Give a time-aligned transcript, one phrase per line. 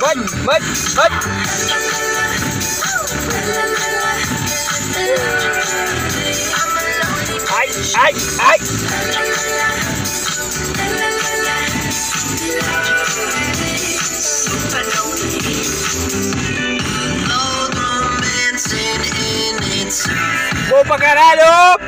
[0.00, 0.62] mud, mud,
[0.96, 1.12] mud.
[7.52, 8.58] I I I.
[20.68, 21.78] Vou pra caralho!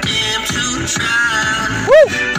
[1.87, 2.32] Woo!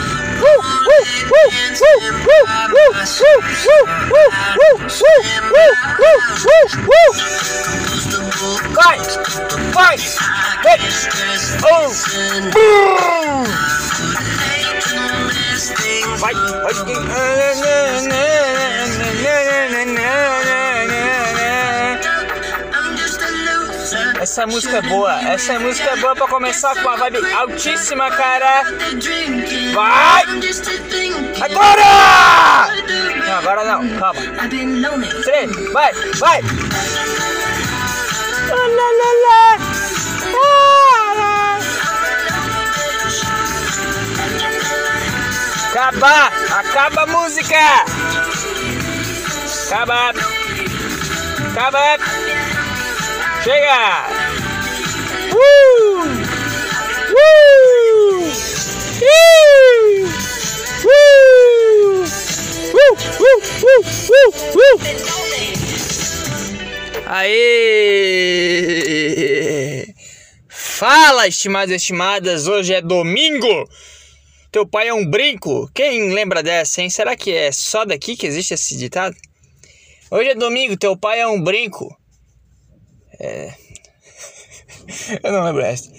[8.74, 9.08] Fight!
[9.74, 10.04] Fight!
[10.64, 10.82] Hit!
[11.64, 11.88] Oh!
[12.52, 13.46] Boom!
[16.18, 16.36] Fight!
[16.60, 16.84] Fight!
[24.24, 25.20] Essa música é boa.
[25.20, 28.64] Essa música é boa pra começar com uma vibe altíssima, cara.
[29.74, 30.24] Vai!
[31.42, 32.70] Agora!
[33.28, 34.00] Não, agora não.
[34.00, 34.22] Calma.
[35.26, 35.74] Três.
[35.74, 36.42] Vai, vai.
[45.70, 46.32] Acaba!
[46.60, 47.60] Acaba a música!
[49.68, 50.14] Acaba!
[51.52, 52.43] Acaba!
[53.44, 54.08] Chega!
[55.34, 56.08] Uh!
[57.12, 57.28] Uh!
[59.04, 59.28] Uh!
[60.86, 61.04] Uh!
[62.74, 62.88] Uh!
[63.66, 64.32] Uh!
[64.56, 64.80] Uh!
[67.06, 67.44] Aê!
[70.48, 72.48] Fala, estimados e estimadas!
[72.48, 73.70] Hoje é domingo!
[74.54, 75.70] Teu pai é um brinco?
[75.74, 76.90] Quem lembra dessa, hein?
[76.90, 79.18] Será que é só daqui que existe esse ditado?
[80.10, 81.94] Hoje é domingo, teu pai é um brinco.
[83.24, 83.54] É.
[85.24, 85.90] Eu não lembro essa.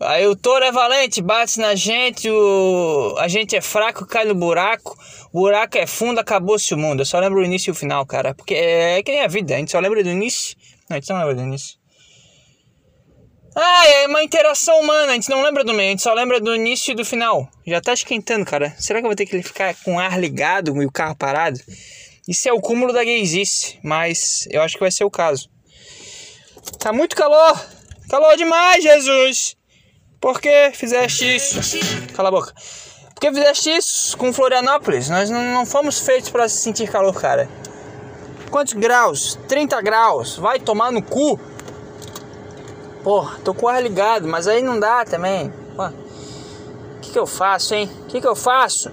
[0.00, 3.16] Aí o touro é valente, bate na gente, o...
[3.18, 4.96] a gente é fraco, cai no buraco,
[5.32, 7.00] o buraco é fundo, acabou-se o mundo.
[7.00, 8.34] Eu só lembro o início e o final, cara.
[8.34, 10.56] Porque é que nem a vida, a gente só lembra do início.
[10.88, 11.78] Não, a gente não lembra do início.
[13.54, 16.40] Ah, é uma interação humana, a gente não lembra do meio, a gente só lembra
[16.40, 17.48] do início e do final.
[17.66, 18.74] Já tá esquentando, cara.
[18.78, 21.60] Será que eu vou ter que ficar com o ar ligado e o carro parado?
[22.28, 25.50] Isso é o cúmulo da gaysice, mas eu acho que vai ser o caso.
[26.78, 27.60] Tá muito calor!
[28.08, 29.56] Calor demais, Jesus!
[30.20, 31.60] Por que fizeste isso?
[32.14, 32.52] Cala a boca.
[33.14, 35.08] Por que fizeste isso com Florianópolis?
[35.08, 37.48] Nós não, não fomos feitos para sentir calor, cara.
[38.50, 39.38] Quantos graus?
[39.48, 40.36] 30 graus.
[40.36, 41.38] Vai tomar no cu.
[43.02, 45.52] Porra, tô com o ar ligado, mas aí não dá também.
[45.76, 47.90] O que, que eu faço, hein?
[48.02, 48.90] O que, que eu faço?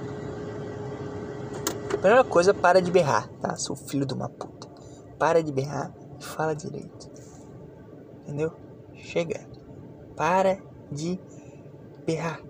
[1.89, 3.55] Primeira coisa, para de berrar, tá?
[3.57, 4.67] Sou filho de uma puta.
[5.19, 7.06] Para de berrar e fala direito.
[8.27, 8.51] Entendeu?
[8.93, 9.39] Chega.
[10.17, 10.59] Para
[10.91, 11.17] de
[12.05, 12.41] berrar.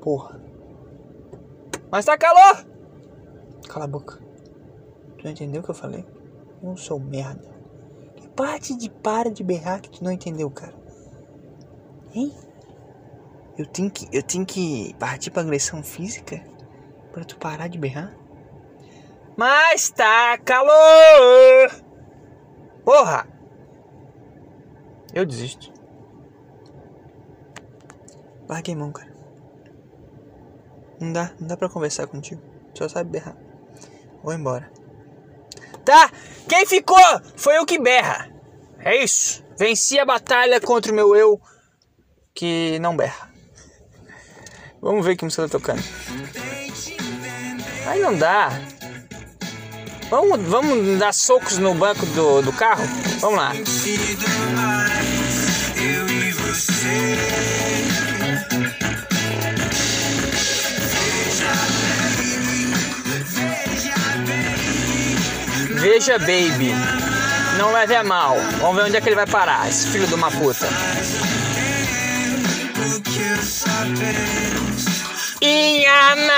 [0.00, 0.40] Porra.
[1.92, 2.64] Mas tá calor!
[3.68, 4.18] Cala a boca.
[5.18, 6.06] Tu não entendeu o que eu falei?
[6.62, 7.46] Eu sou merda.
[8.16, 10.74] Que parte de para de berrar que tu não entendeu, cara?
[12.14, 12.34] Hein?
[13.58, 16.42] Eu tenho que, eu tenho que partir pra agressão física?
[17.12, 18.16] Pra tu parar de berrar?
[19.36, 21.70] Mas tá calor!
[22.82, 23.39] Porra!
[25.12, 25.72] Eu desisto.
[28.48, 29.10] Larguei mão, cara.
[31.00, 32.42] Não dá, não dá pra conversar contigo.
[32.74, 33.36] Só sabe berrar.
[34.22, 34.70] Vou embora.
[35.84, 36.10] Tá?
[36.48, 36.96] Quem ficou
[37.36, 38.30] foi o que berra.
[38.78, 39.44] É isso.
[39.58, 41.40] Venci a batalha contra o meu eu
[42.34, 43.30] que não berra.
[44.80, 45.82] Vamos ver que música tá tocando.
[47.86, 48.50] Aí não dá.
[50.08, 52.82] Vamos, vamos dar socos no banco do, do carro?
[53.20, 53.52] Vamos lá.
[65.80, 66.74] Veja, baby.
[67.56, 68.36] Não leve a mal.
[68.58, 70.68] Vamos ver onde é que ele vai parar, esse filho de uma puta.
[75.40, 76.30] Inhanal.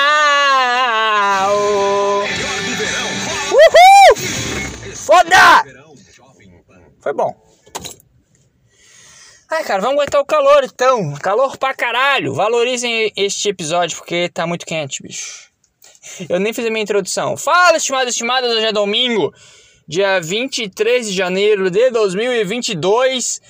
[3.51, 4.17] Uhul!
[4.95, 5.65] Foda!
[7.01, 7.42] Foi bom.
[9.53, 11.13] Ai, cara, vamos aguentar o calor então.
[11.17, 12.33] Calor pra caralho.
[12.33, 15.51] Valorizem este episódio porque tá muito quente, bicho.
[16.27, 17.37] Eu nem fiz a minha introdução.
[17.37, 19.31] Fala, estimados e estimadas, hoje é domingo,
[19.87, 23.43] dia 23 de janeiro de 2022.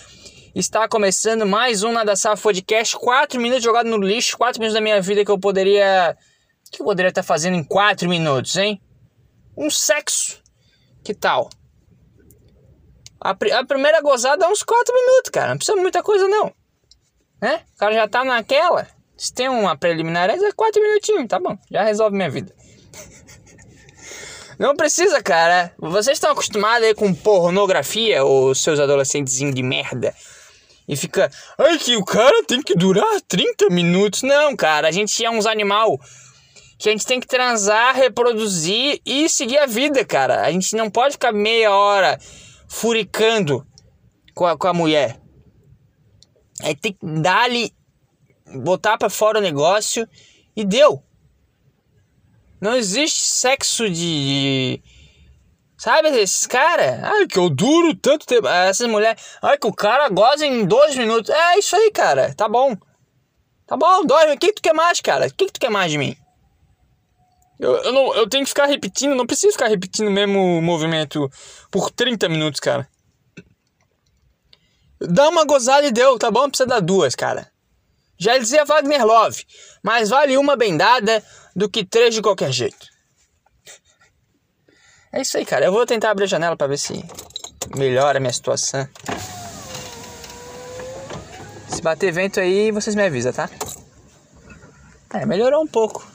[0.57, 2.97] Está começando mais um Nada Safo Podcast.
[2.97, 6.17] 4 minutos jogado no lixo, 4 minutos da minha vida que eu poderia.
[6.73, 8.83] Que eu poderia estar fazendo em 4 minutos, hein?
[9.57, 10.43] Um sexo.
[11.05, 11.49] Que tal?
[13.25, 15.51] A, pr a primeira gozada é uns 4 minutos, cara.
[15.51, 16.53] Não precisa muita coisa, não.
[17.41, 17.63] Né?
[17.75, 18.87] O cara já tá naquela.
[19.17, 21.57] Se tem uma preliminar, é 4 minutinhos, tá bom.
[21.71, 22.53] Já resolve minha vida.
[24.59, 25.73] Não precisa, cara.
[25.79, 30.15] Vocês estão acostumados aí com pornografia, os seus adolescentezinhos de merda.
[30.89, 34.23] E fica, ai que o cara tem que durar 30 minutos.
[34.23, 35.99] Não, cara, a gente é uns animal
[36.79, 40.43] que a gente tem que transar, reproduzir e seguir a vida, cara.
[40.43, 42.19] A gente não pode ficar meia hora
[42.73, 43.67] furicando
[44.35, 45.21] com a, com a mulher.
[46.63, 47.71] Aí tem que dar-lhe,
[48.65, 50.09] botar pra fora o negócio
[50.57, 51.05] e deu.
[52.59, 54.83] Não existe sexo de.
[55.77, 57.03] Sabe esses caras?
[57.03, 58.47] Ai, que eu duro tanto tempo.
[58.47, 59.21] Ah, essas mulheres.
[59.43, 61.29] Ai, que o cara goza em dois minutos.
[61.29, 62.33] É isso aí, cara.
[62.35, 62.75] Tá bom.
[63.67, 64.35] Tá bom, dói.
[64.35, 65.27] O que, que tu quer mais, cara?
[65.27, 66.17] O que, que tu quer mais de mim?
[67.63, 71.31] Eu, eu, não, eu tenho que ficar repetindo, não preciso ficar repetindo o mesmo movimento
[71.71, 72.89] por 30 minutos, cara.
[75.01, 76.49] Dá uma gozada e deu, tá bom?
[76.49, 77.49] Precisa dar duas, cara.
[78.19, 79.45] Já dizia Wagner Love,
[79.81, 81.25] mas vale uma bem dada
[81.55, 82.85] do que três de qualquer jeito.
[85.13, 85.65] É isso aí, cara.
[85.65, 87.05] Eu vou tentar abrir a janela para ver se
[87.77, 88.89] melhora a minha situação.
[91.69, 93.49] Se bater vento aí, vocês me avisam, tá?
[95.15, 96.12] É, melhorou um pouco.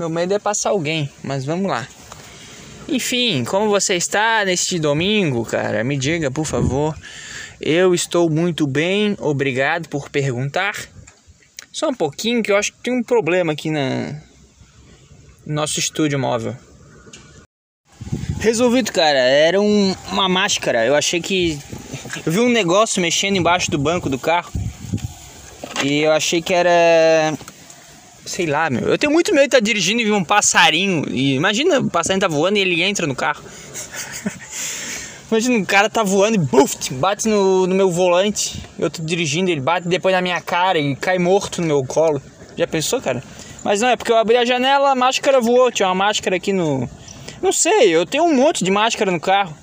[0.00, 1.86] Meu medo é passar alguém, mas vamos lá.
[2.88, 5.84] Enfim, como você está neste domingo, cara?
[5.84, 6.96] Me diga, por favor.
[7.60, 10.74] Eu estou muito bem, obrigado por perguntar.
[11.70, 14.18] Só um pouquinho que eu acho que tem um problema aqui na
[15.44, 16.56] no nosso estúdio móvel.
[18.38, 19.18] Resolvido, cara.
[19.18, 20.86] Era um, uma máscara.
[20.86, 21.58] Eu achei que
[22.24, 24.50] eu vi um negócio mexendo embaixo do banco do carro
[25.84, 27.36] e eu achei que era
[28.24, 28.82] sei lá, meu.
[28.82, 31.04] Eu tenho muito medo de estar tá dirigindo e ver um passarinho.
[31.08, 33.42] E imagina, o passarinho tá voando e ele entra no carro.
[35.30, 38.60] Imagina, um cara tá voando e buf, bate no, no meu volante.
[38.76, 42.20] Eu tô dirigindo, ele bate depois na minha cara e cai morto no meu colo.
[42.56, 43.22] Já pensou, cara?
[43.62, 45.70] Mas não, é porque eu abri a janela, a máscara voou.
[45.70, 46.88] Tinha uma máscara aqui no.
[47.40, 49.56] Não sei, eu tenho um monte de máscara no carro.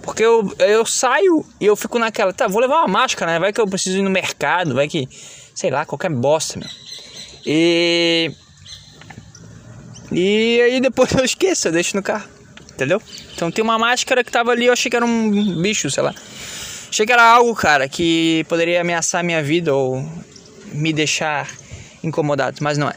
[0.00, 3.40] Porque eu, eu saio e eu fico naquela, tá, vou levar uma máscara, né?
[3.40, 5.08] Vai que eu preciso ir no mercado, vai que.
[5.54, 6.68] Sei lá, qualquer bosta, meu.
[7.46, 8.30] E.
[10.12, 12.28] E aí depois eu esqueço, eu deixo no carro.
[12.72, 13.00] Entendeu?
[13.34, 16.14] Então tem uma máscara que tava ali, eu achei que era um bicho, sei lá.
[16.88, 20.04] Achei que era algo, cara, que poderia ameaçar minha vida ou
[20.72, 21.48] me deixar
[22.02, 22.94] incomodado, mas não é.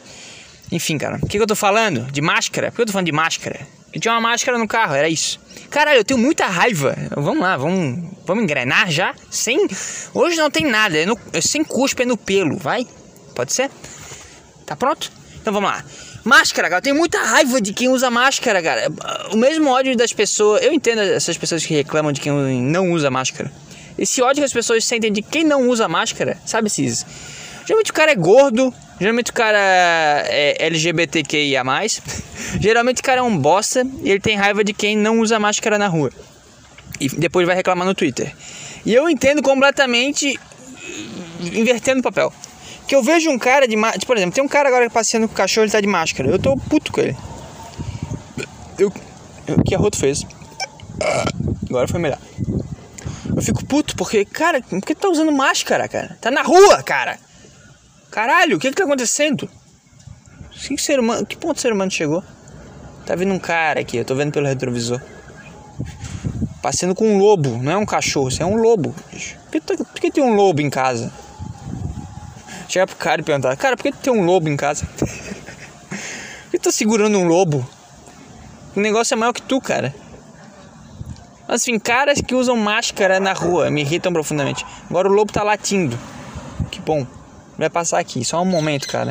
[0.70, 2.10] Enfim, cara, o que, que, eu tô falando?
[2.12, 2.70] De máscara?
[2.70, 3.60] Por que eu tô falando de máscara?
[3.92, 5.40] Eu tinha uma máscara no carro, era isso.
[5.70, 6.96] Caralho, eu tenho muita raiva.
[7.16, 9.14] Vamos lá, vamos, vamos engrenar já?
[9.30, 9.66] Sem.
[10.12, 12.86] Hoje não tem nada, é no, é sem cuspe, é no pelo, vai?
[13.34, 13.70] Pode ser?
[14.68, 15.10] Tá pronto?
[15.40, 15.82] Então vamos lá.
[16.22, 16.78] Máscara, cara.
[16.78, 18.92] Eu tenho muita raiva de quem usa máscara, cara.
[19.32, 20.62] O mesmo ódio das pessoas.
[20.62, 22.30] Eu entendo essas pessoas que reclamam de quem
[22.60, 23.50] não usa máscara.
[23.98, 27.04] Esse ódio que as pessoas sentem de quem não usa máscara, sabe esses.
[27.66, 31.62] Geralmente o cara é gordo, geralmente o cara é LGBTQIA.
[32.60, 35.78] geralmente o cara é um bosta e ele tem raiva de quem não usa máscara
[35.78, 36.12] na rua.
[37.00, 38.34] E depois vai reclamar no Twitter.
[38.84, 40.38] E eu entendo completamente
[41.40, 42.32] invertendo o papel.
[42.88, 44.06] Que eu vejo um cara de máscara.
[44.06, 46.28] Por exemplo, tem um cara agora passeando com o cachorro, ele tá de máscara.
[46.28, 47.16] Eu tô puto com ele.
[48.78, 48.90] Eu.
[49.48, 50.24] O que a Roto fez?
[51.68, 52.18] Agora foi melhor.
[53.36, 56.16] Eu fico puto porque, cara, por que tá usando máscara, cara?
[56.20, 57.18] Tá na rua, cara!
[58.10, 59.48] Caralho, o que que tá acontecendo?
[60.50, 62.24] Que ser humano, que ponto o ser humano chegou?
[63.06, 65.00] Tá vindo um cara aqui, eu tô vendo pelo retrovisor.
[66.62, 68.94] Passeando com um lobo, não é um cachorro, isso é um lobo.
[69.50, 71.12] Por que, por que tem um lobo em casa?
[72.68, 74.86] Chegar pro cara e perguntar: Cara, por que tu tem um lobo em casa?
[74.96, 77.68] por que tu tá segurando um lobo?
[78.76, 79.94] O negócio é maior que tu, cara.
[81.48, 84.64] Mas enfim, caras que usam máscara na rua me irritam profundamente.
[84.88, 85.98] Agora o lobo tá latindo.
[86.70, 87.06] Que bom.
[87.56, 89.10] Vai passar aqui, só um momento, cara.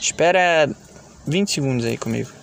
[0.00, 0.70] Espera
[1.26, 2.41] 20 segundos aí comigo.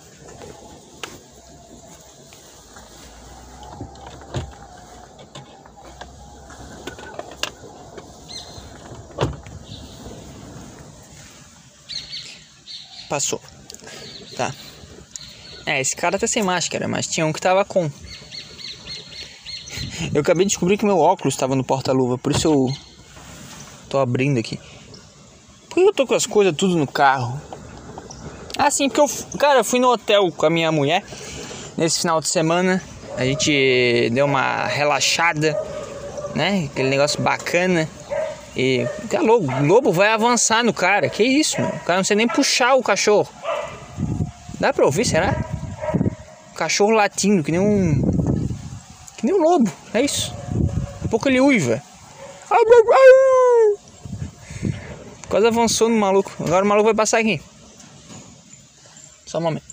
[13.10, 13.40] Passou.
[14.36, 14.54] Tá.
[15.66, 17.90] É, esse cara tá sem máscara, mas tinha um que tava com.
[20.14, 22.72] Eu acabei de descobrir que meu óculos estava no porta-luva, por isso eu
[23.88, 24.58] tô abrindo aqui.
[25.68, 27.40] Por que eu tô com as coisas tudo no carro?
[28.56, 31.04] Ah, sim, porque eu, cara, fui no hotel com a minha mulher
[31.76, 32.82] nesse final de semana.
[33.16, 35.60] A gente deu uma relaxada,
[36.34, 36.68] né?
[36.70, 37.88] Aquele negócio bacana.
[38.56, 41.08] E é lobo, vai avançar no cara.
[41.08, 41.74] Que isso, mano?
[41.74, 43.28] O cara não sei nem puxar o cachorro.
[44.58, 45.36] Dá pra ouvir, será?
[46.52, 48.02] O cachorro latindo, que nem um.
[49.16, 49.70] Que nem um lobo.
[49.94, 50.32] É isso.
[50.32, 51.82] Daqui a pouco ele uiva.
[55.28, 56.32] Quase avançou no maluco.
[56.40, 57.40] Agora o maluco vai passar aqui.
[59.24, 59.64] Só um momento.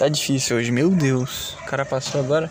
[0.00, 1.52] Tá difícil hoje, meu Deus.
[1.60, 2.50] O cara passou agora.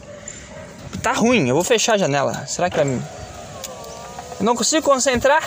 [1.02, 2.46] Tá ruim, eu vou fechar a janela.
[2.46, 2.86] Será que vai.
[2.86, 5.42] Eu não consigo concentrar?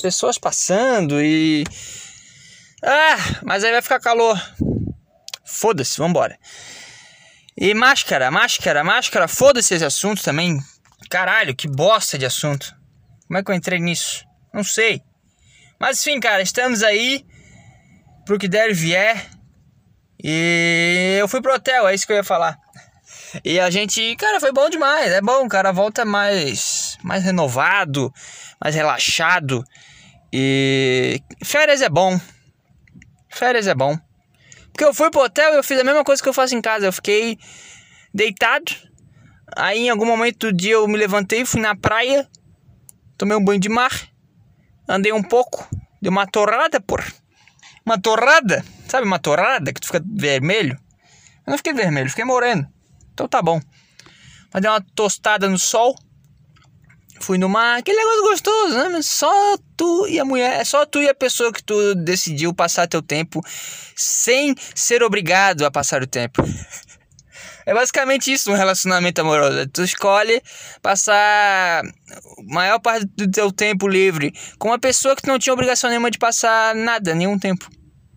[0.00, 1.64] Pessoas passando e.
[2.80, 4.40] Ah, mas aí vai ficar calor.
[5.44, 6.38] Foda-se, vambora.
[7.56, 10.60] E máscara, máscara, máscara, foda-se esse assunto também.
[11.10, 12.72] Caralho, que bosta de assunto.
[13.26, 14.24] Como é que eu entrei nisso?
[14.54, 15.02] Não sei.
[15.76, 17.26] Mas enfim, cara, estamos aí
[18.26, 19.30] pro que der vier.
[20.22, 22.58] E eu fui pro hotel, é isso que eu ia falar.
[23.44, 25.12] E a gente, cara, foi bom demais.
[25.12, 28.12] É bom, cara, volta mais mais renovado,
[28.62, 29.64] mais relaxado.
[30.32, 32.20] E férias é bom.
[33.30, 33.96] Férias é bom.
[34.72, 36.60] Porque eu fui pro hotel e eu fiz a mesma coisa que eu faço em
[36.60, 36.86] casa.
[36.86, 37.38] Eu fiquei
[38.12, 38.72] deitado.
[39.56, 42.28] Aí em algum momento do dia eu me levantei, fui na praia,
[43.16, 43.92] tomei um banho de mar,
[44.88, 45.66] andei um pouco,
[46.02, 47.00] dei uma torrada, por
[47.86, 50.76] uma torrada, sabe uma torrada que tu fica vermelho?
[51.46, 52.68] Eu não fiquei vermelho, fiquei moreno.
[53.14, 53.60] Então tá bom.
[54.52, 55.96] Mas dei uma tostada no sol.
[57.20, 58.88] Fui no mar, aquele negócio gostoso, né?
[58.90, 62.52] Mas só tu e a mulher, é só tu e a pessoa que tu decidiu
[62.52, 63.40] passar teu tempo
[63.96, 66.42] sem ser obrigado a passar o tempo.
[67.66, 69.66] É basicamente isso um relacionamento amoroso.
[69.66, 70.40] Tu escolhe
[70.80, 71.82] passar a
[72.44, 76.08] maior parte do teu tempo livre com uma pessoa que tu não tinha obrigação nenhuma
[76.08, 77.68] de passar nada, nenhum tempo.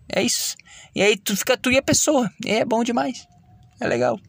[0.08, 0.54] É isso.
[0.94, 2.30] E aí tu fica tu e a pessoa.
[2.46, 3.26] E é bom demais.
[3.80, 4.20] É legal.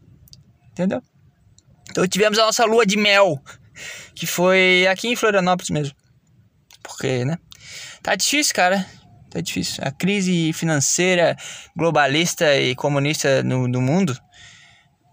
[0.72, 1.00] Entendeu?
[1.88, 3.40] Então tivemos a nossa lua de mel,
[4.16, 5.94] que foi aqui em Florianópolis mesmo.
[6.82, 7.38] Porque, né?
[8.02, 8.84] Tá difícil, cara.
[9.30, 9.84] Tá difícil.
[9.86, 11.36] A crise financeira,
[11.76, 14.18] globalista e comunista no, no mundo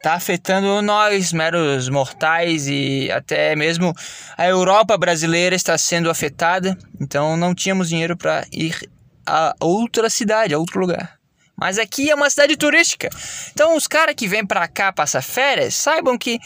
[0.01, 3.93] tá afetando nós, meros mortais, e até mesmo
[4.37, 6.77] a Europa brasileira está sendo afetada.
[6.99, 8.89] Então não tínhamos dinheiro para ir
[9.25, 11.19] a outra cidade, a outro lugar.
[11.55, 13.09] Mas aqui é uma cidade turística.
[13.51, 16.39] Então os caras que vêm para cá passar férias, saibam que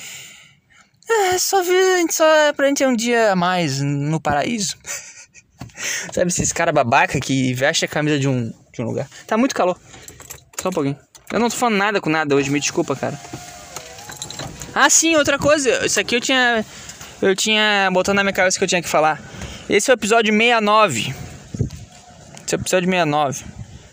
[1.08, 4.76] é só, vir, só pra gente ter um dia a mais no paraíso.
[6.12, 9.08] Sabe esses caras babaca que veste a camisa de um, de um lugar.
[9.28, 9.80] Tá muito calor.
[10.60, 10.98] Só um pouquinho.
[11.32, 13.20] Eu não tô falando nada com nada hoje, me desculpa, cara.
[14.76, 15.86] Ah, sim, outra coisa.
[15.86, 16.66] Isso aqui eu tinha.
[17.22, 19.22] Eu tinha botado na minha cabeça que eu tinha que falar.
[19.70, 21.16] Esse é o episódio 69.
[22.46, 23.46] Esse é o episódio 69.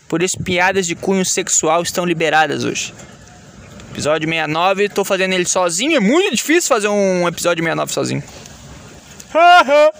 [0.09, 2.93] Por isso, piadas de cunho sexual estão liberadas hoje.
[3.91, 5.97] Episódio 69, tô fazendo ele sozinho.
[5.97, 8.23] É muito difícil fazer um episódio 69 sozinho.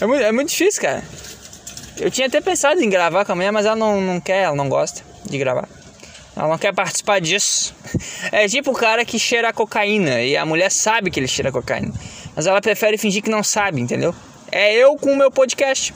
[0.00, 1.02] é, muito, é muito difícil, cara.
[1.98, 4.56] Eu tinha até pensado em gravar com a mulher, mas ela não, não quer, ela
[4.56, 5.68] não gosta de gravar.
[6.36, 7.74] Ela não quer participar disso.
[8.30, 11.92] É tipo o cara que cheira cocaína e a mulher sabe que ele cheira cocaína.
[12.36, 14.14] Mas ela prefere fingir que não sabe, entendeu?
[14.52, 15.92] É eu com o meu podcast.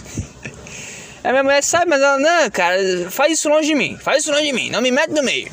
[1.22, 2.76] A minha mulher sabe, mas ela, não, cara,
[3.10, 3.96] faz isso longe de mim.
[3.96, 4.70] Faz isso longe de mim.
[4.70, 5.52] Não me mete no meio.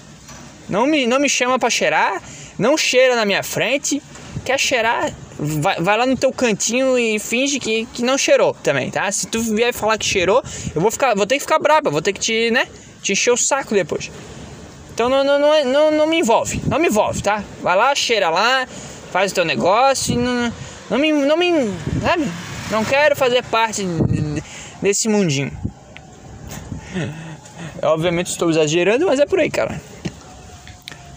[0.68, 2.22] Não me, não me chama para cheirar.
[2.58, 4.02] Não cheira na minha frente.
[4.44, 5.14] Quer cheirar?
[5.38, 9.10] Vai, vai lá no teu cantinho e finge que, que não cheirou também, tá?
[9.12, 10.44] Se tu vier falar que cheirou,
[10.76, 12.68] eu vou ficar, vou ter que ficar braba, vou ter que te, né?
[13.02, 14.12] Te encher o saco depois.
[14.94, 17.44] Então não, não, não, não, não me envolve, não me envolve, tá?
[17.62, 18.68] Vai lá, cheira lá,
[19.12, 20.54] faz o teu negócio não,
[20.90, 21.52] não me, não me,
[22.02, 22.30] sabe?
[22.70, 23.86] Não quero fazer parte
[24.82, 25.52] desse mundinho.
[27.82, 29.82] Obviamente estou exagerando, mas é por aí, cara.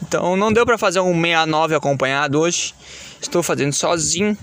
[0.03, 2.75] Então não deu para fazer um 69 acompanhado hoje.
[3.21, 4.37] Estou fazendo sozinho.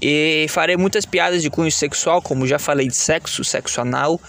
[0.00, 4.20] E farei muitas piadas de cunho sexual, como já falei de sexo, sexo anal.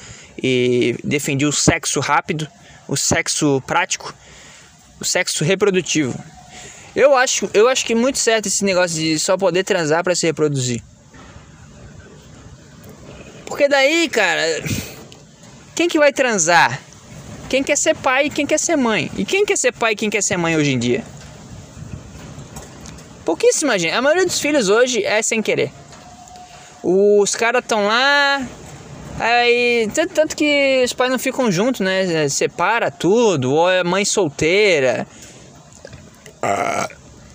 [0.44, 2.48] E defendi o sexo rápido,
[2.88, 4.14] o sexo prático,
[5.00, 6.14] o sexo reprodutivo.
[6.96, 10.14] Eu acho, eu acho que é muito certo esse negócio de só poder transar para
[10.14, 10.84] se reproduzir.
[13.46, 14.42] Porque daí, cara,
[15.74, 16.80] quem que vai transar?
[17.50, 19.12] Quem quer ser pai e quem quer ser mãe?
[19.18, 21.04] E quem quer ser pai e quem quer ser mãe hoje em dia?
[23.26, 23.94] Pouquíssima gente.
[23.94, 25.72] A maioria dos filhos hoje é sem querer.
[26.84, 28.46] Os caras estão lá,
[29.20, 32.28] Aí, tanto, que os pais não ficam juntos, né?
[32.30, 35.08] Separa tudo, ou é mãe solteira.
[36.42, 36.90] Ah.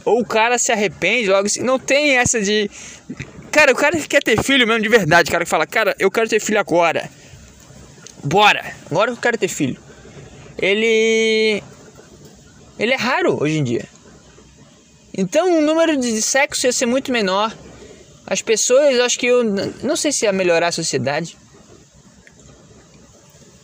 [0.04, 1.62] Ou o cara se arrepende logo assim.
[1.62, 2.70] Não tem essa de.
[3.50, 5.94] Cara, o cara que quer ter filho mesmo de verdade, o cara que fala, cara,
[5.98, 7.08] eu quero ter filho agora.
[8.24, 8.64] Bora!
[8.90, 9.78] Agora eu quero ter filho.
[10.58, 11.62] Ele.
[12.78, 13.84] Ele é raro hoje em dia.
[15.16, 17.54] Então o número de sexo ia ser muito menor.
[18.26, 19.44] As pessoas, acho que eu.
[19.82, 21.36] Não sei se ia melhorar a sociedade.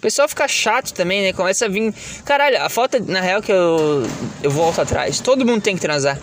[0.05, 1.33] Pessoal fica chato também, né?
[1.33, 1.91] Começa a vir.
[2.27, 4.03] Caralho, a falta, na real, que eu.
[4.43, 5.19] Eu volto atrás.
[5.19, 6.21] Todo mundo tem que transar.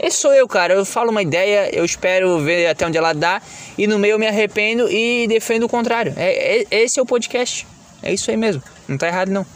[0.00, 0.74] Esse sou eu, cara.
[0.74, 3.40] Eu falo uma ideia, eu espero ver até onde ela dá,
[3.78, 6.12] e no meio eu me arrependo e defendo o contrário.
[6.16, 7.64] É, é esse é o podcast.
[8.02, 8.60] É isso aí mesmo.
[8.88, 9.46] Não tá errado, não.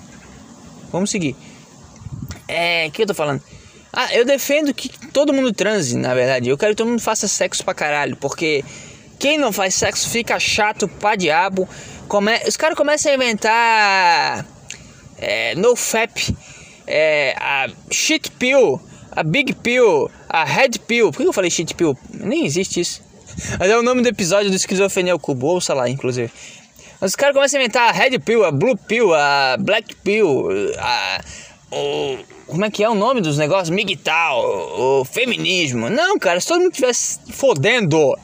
[0.92, 1.34] Vamos seguir.
[2.46, 2.86] É.
[2.86, 3.42] O que eu tô falando?
[3.92, 6.48] Ah, eu defendo que todo mundo transe, na verdade.
[6.48, 8.14] Eu quero que todo mundo faça sexo pra caralho.
[8.14, 8.64] Porque
[9.20, 11.68] quem não faz sexo fica chato pra diabo.
[12.08, 12.32] Come...
[12.48, 14.46] Os caras começam a inventar.
[15.18, 16.34] É, no fap.
[16.86, 18.80] É, a shit pill.
[19.12, 20.10] A big pill.
[20.26, 21.12] A red pill.
[21.12, 21.96] Por que eu falei shit pill?
[22.12, 23.02] Nem existe isso.
[23.58, 25.48] Mas é o nome do episódio do Esquizofrenia Cubo.
[25.48, 26.32] Ouça lá, inclusive.
[26.98, 30.48] Mas os caras começam a inventar a red pill, a blue pill, a black pill,
[30.78, 31.20] a.
[31.70, 33.70] O, como é que é o nome dos negócios?
[33.70, 35.90] Migtal, o, o feminismo.
[35.90, 38.16] Não, cara, se todo mundo tivesse fodendo,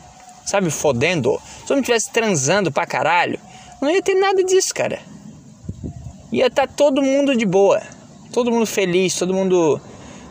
[0.46, 3.38] sabe, fodendo, se todo mundo tivesse transando pra caralho,
[3.82, 5.00] não ia ter nada disso, cara.
[6.32, 7.82] Ia estar tá todo mundo de boa,
[8.32, 9.80] todo mundo feliz, todo mundo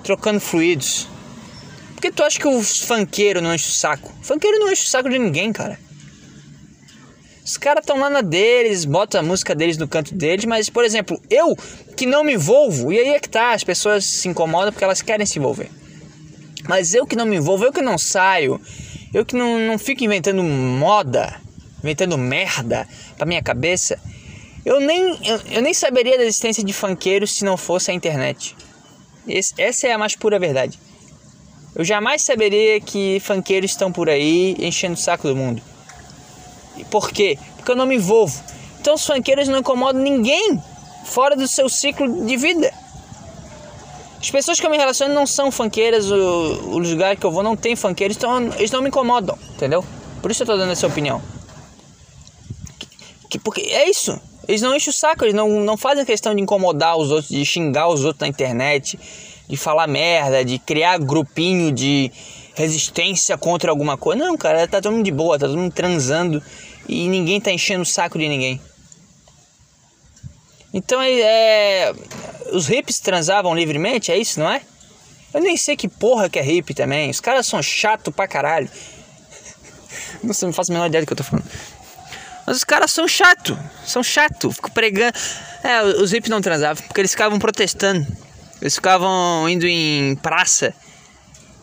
[0.03, 1.07] trocando fluidos.
[1.93, 4.11] Por que tu acha que os funkeiros não enchem o saco?
[4.21, 5.79] Funkeiro não enche o saco de ninguém, cara.
[7.43, 10.83] Os caras estão lá na deles, botam a música deles no canto deles, mas, por
[10.83, 11.55] exemplo, eu
[11.95, 15.03] que não me envolvo, e aí é que tá, as pessoas se incomodam porque elas
[15.03, 15.69] querem se envolver.
[16.67, 18.59] Mas eu que não me envolvo, eu que não saio,
[19.15, 21.39] eu que não, não fico inventando moda,
[21.81, 23.97] inventando merda pra minha cabeça,
[24.65, 28.57] eu nem, eu, eu nem saberia da existência de funkeiros se não fosse a internet.
[29.25, 30.77] Esse, essa é a mais pura verdade.
[31.73, 35.61] Eu jamais saberia que funkeiros estão por aí enchendo o saco do mundo.
[36.91, 37.39] Por quê?
[37.55, 38.37] Porque eu não me envolvo.
[38.81, 40.61] Então os funkeiros não incomodam ninguém
[41.05, 42.69] fora do seu ciclo de vida.
[44.25, 47.43] As pessoas que eu me relaciono não são funkeiras, o, o lugar que eu vou
[47.43, 49.85] não tem funkeiros, então eles não me incomodam, entendeu?
[50.19, 51.21] Por isso eu tô dando essa opinião.
[52.79, 52.87] Que,
[53.29, 54.19] que, porque é isso.
[54.47, 57.45] Eles não enchem o saco, eles não, não fazem questão de incomodar os outros, de
[57.45, 58.99] xingar os outros na internet,
[59.47, 62.11] de falar merda, de criar grupinho de
[62.55, 64.25] resistência contra alguma coisa.
[64.25, 66.41] Não, cara, tá todo mundo de boa, tá todo mundo transando
[66.89, 68.59] e ninguém tá enchendo o saco de ninguém.
[70.73, 71.93] Então é, é,
[72.51, 74.61] os hips transavam livremente, é isso, não é?
[75.33, 77.09] Eu nem sei que porra que é hip também.
[77.09, 78.69] Os caras são chato pra caralho.
[80.23, 81.45] Não sei, não faço a menor ideia do que eu tô falando.
[82.47, 85.15] Mas os caras são chato, são chato, fico pregando.
[85.63, 88.05] É, os hips não transavam porque eles ficavam protestando.
[88.61, 90.73] Eles ficavam indo em praça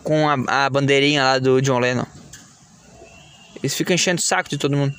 [0.02, 2.06] com a, a bandeirinha lá do John Lennon.
[3.56, 4.94] Eles ficam enchendo o saco de todo mundo.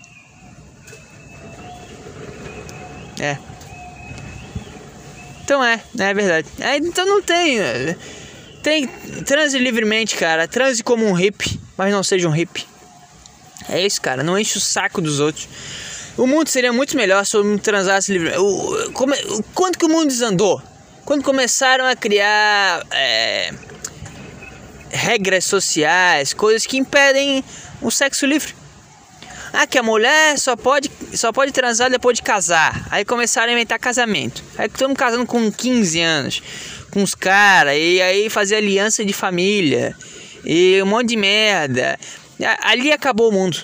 [3.19, 3.37] É.
[5.43, 6.47] Então é, é verdade.
[6.59, 7.57] É, então não tem.
[8.61, 8.87] Tem.
[9.25, 10.47] Transe livremente, cara.
[10.47, 12.65] Transe como um hippie, mas não seja um hippie.
[13.69, 14.23] É isso, cara.
[14.23, 15.47] Não enche o saco dos outros.
[16.17, 18.39] O mundo seria muito melhor se eu transasse livremente.
[18.39, 19.13] O, como,
[19.53, 20.61] quando que o mundo desandou?
[21.05, 22.85] Quando começaram a criar.
[22.91, 23.51] É,
[24.93, 27.43] regras sociais, coisas que impedem
[27.81, 28.53] o sexo livre.
[29.55, 32.87] Ah, que a mulher só pode, só pode transar depois de casar.
[32.89, 34.43] Aí começaram a inventar casamento.
[34.57, 36.43] Aí estamos casando com 15 anos,
[36.89, 39.95] com os caras, e aí fazer aliança de família,
[40.43, 41.99] e um monte de merda.
[42.63, 43.63] Ali acabou o mundo.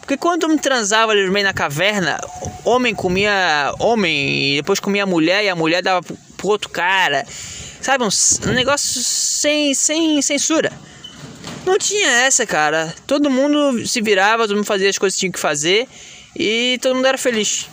[0.00, 2.20] Porque quando eu transava livremente na caverna,
[2.64, 7.26] homem comia homem, e depois comia mulher, e a mulher dava pro outro cara.
[7.80, 8.08] Sabe, um,
[8.48, 10.72] um negócio sem, sem censura.
[11.64, 12.94] Não tinha essa, cara.
[13.06, 15.88] Todo mundo se virava, todo mundo fazia as coisas que tinha que fazer
[16.36, 17.68] e todo mundo era feliz.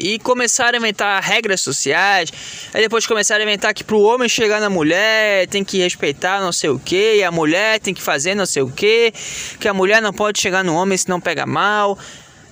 [0.00, 2.32] E começaram a inventar regras sociais.
[2.72, 6.52] Aí depois começaram a inventar que pro homem chegar na mulher tem que respeitar não
[6.52, 7.16] sei o que.
[7.16, 9.12] E a mulher tem que fazer não sei o que.
[9.58, 11.98] Que a mulher não pode chegar no homem se não pega mal.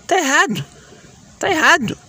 [0.06, 0.64] Tá errado.
[1.38, 2.05] Tá errado.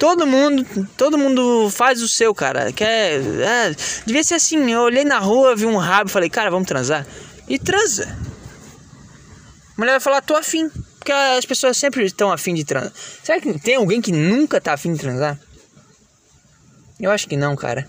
[0.00, 2.72] Todo mundo, todo mundo faz o seu, cara.
[2.72, 4.72] Quer, é, devia ser assim.
[4.72, 7.06] Eu olhei na rua, vi um rabo, falei, cara, vamos transar.
[7.46, 8.08] E transa.
[9.76, 10.70] A mulher vai falar, tô afim.
[10.98, 12.90] Porque as pessoas sempre estão afim de transar.
[13.22, 15.38] Será que tem alguém que nunca tá afim de transar?
[16.98, 17.86] Eu acho que não, cara.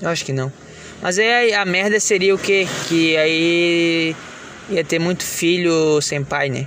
[0.00, 0.52] Eu acho que não.
[1.00, 2.66] Mas aí a merda seria o quê?
[2.88, 4.16] Que aí
[4.68, 6.66] ia ter muito filho sem pai, né?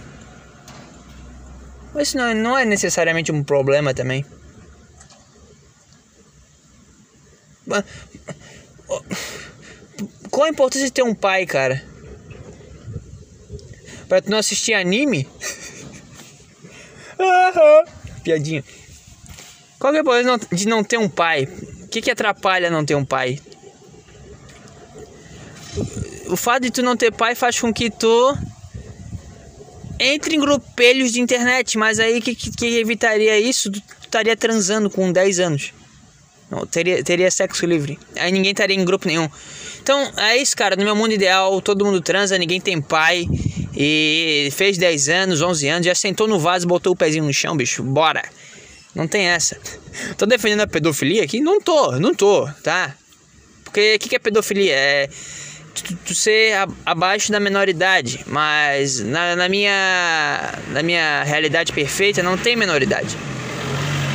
[1.95, 4.25] Mas isso não, não é necessariamente um problema também.
[10.29, 11.81] Qual a importância de ter um pai, cara?
[14.10, 15.27] Pra tu não assistir anime?
[18.23, 18.62] Piadinha.
[19.79, 21.45] Qual que é a importância de não ter um pai?
[21.84, 23.39] O que, que atrapalha não ter um pai?
[26.27, 28.38] O fato de tu não ter pai faz com que tu
[29.99, 33.71] entre em grupelhos de internet, mas aí que, que, evitaria isso?
[33.71, 35.73] Tu estaria transando com 10 anos.
[36.49, 37.97] Não, teria, teria sexo livre.
[38.15, 39.27] Aí ninguém estaria em grupo nenhum.
[39.81, 40.75] Então, é isso, cara.
[40.75, 43.25] No meu mundo ideal, todo mundo transa, ninguém tem pai.
[43.75, 47.58] E fez 10 anos, 11 anos, já sentou no vaso, botou o pezinho no chão,
[47.58, 48.23] bicho, bora.
[48.93, 49.58] Não tem essa.
[50.17, 51.41] Tô defendendo a pedofilia aqui?
[51.41, 52.95] Não tô, não tô, tá?
[53.63, 54.73] Porque o que, que é pedofilia?
[54.73, 55.10] É
[55.83, 56.53] tu, ser
[56.85, 63.17] abaixo da menoridade, mas na, na, minha na minha realidade perfeita não tem menoridade.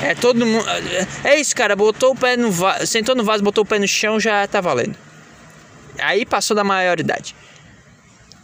[0.02, 0.64] É todo mundo.
[1.22, 1.76] É isso, cara.
[1.76, 4.60] Botou o pé no vaso, sentou no vaso, botou o pé no chão, já tá
[4.60, 4.96] valendo.
[5.98, 7.34] Aí passou da maioridade.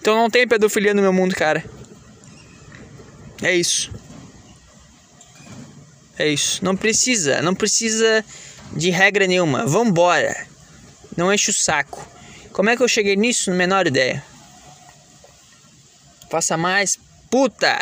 [0.00, 1.64] Então não tem pedofilia no meu mundo, cara.
[3.42, 3.90] É isso.
[6.18, 6.64] É isso.
[6.64, 8.24] Não precisa, não precisa
[8.72, 9.66] de regra nenhuma.
[9.66, 10.46] Vambora.
[11.16, 12.07] Não enche o saco.
[12.57, 13.53] Como é que eu cheguei nisso?
[13.53, 14.25] Menor ideia.
[16.31, 16.99] Faça mais
[17.31, 17.79] puta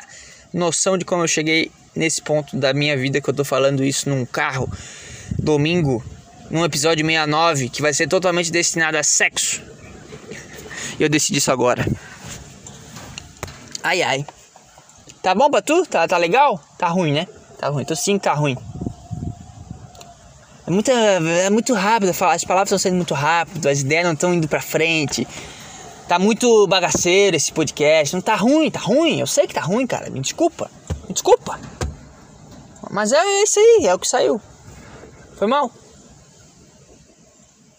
[0.52, 4.08] noção de como eu cheguei nesse ponto da minha vida que eu tô falando isso
[4.08, 4.68] num carro
[5.38, 6.04] domingo,
[6.50, 9.62] num episódio 69 que vai ser totalmente destinado a sexo.
[10.98, 11.86] E eu decidi isso agora.
[13.80, 14.26] Ai ai.
[15.22, 15.86] Tá bom pra tu?
[15.86, 16.58] Tá, tá legal?
[16.76, 17.28] Tá ruim, né?
[17.60, 17.84] Tá ruim.
[17.84, 18.56] Tô sim, tá ruim.
[20.66, 24.32] É, muita, é muito rápido, as palavras estão sendo muito rápido, as ideias não estão
[24.32, 25.26] indo pra frente.
[26.08, 28.14] Tá muito bagaceiro esse podcast.
[28.14, 29.20] Não tá ruim, tá ruim.
[29.20, 30.10] Eu sei que tá ruim, cara.
[30.10, 30.70] Me desculpa.
[31.08, 31.58] Me desculpa.
[32.90, 34.40] Mas é isso aí, é o que saiu.
[35.36, 35.70] Foi mal.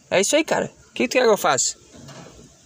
[0.10, 0.72] É isso aí, cara.
[0.90, 1.76] O que, que tu quer que eu faça?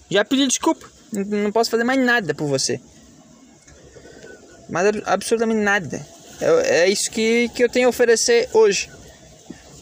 [0.10, 0.86] Já pedi desculpa.
[1.12, 2.80] Não posso fazer mais nada por você.
[4.70, 6.06] Mas absolutamente nada.
[6.40, 8.90] É, é isso que, que eu tenho a oferecer hoje.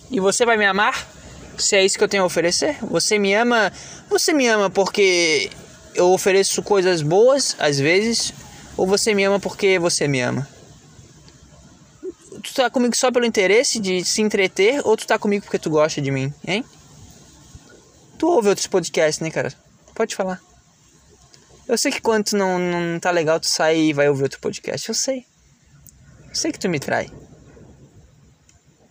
[0.10, 1.08] E você vai me amar?
[1.58, 2.78] Se é isso que eu tenho a oferecer?
[2.82, 3.72] Você me ama?
[4.10, 5.50] Você me ama porque
[5.96, 8.34] eu ofereço coisas boas às vezes?
[8.78, 10.48] Ou você me ama porque você me ama?
[12.44, 15.70] Tu tá comigo só pelo interesse de se entreter ou tu tá comigo porque tu
[15.70, 16.64] gosta de mim, hein?
[18.18, 19.54] Tu ouve outros podcasts, né, cara?
[19.94, 20.40] Pode falar.
[21.68, 24.40] Eu sei que quando tu não, não tá legal, tu sai e vai ouvir outro
[24.40, 24.88] podcast.
[24.88, 25.26] Eu sei.
[26.30, 27.12] Eu sei que tu me trai.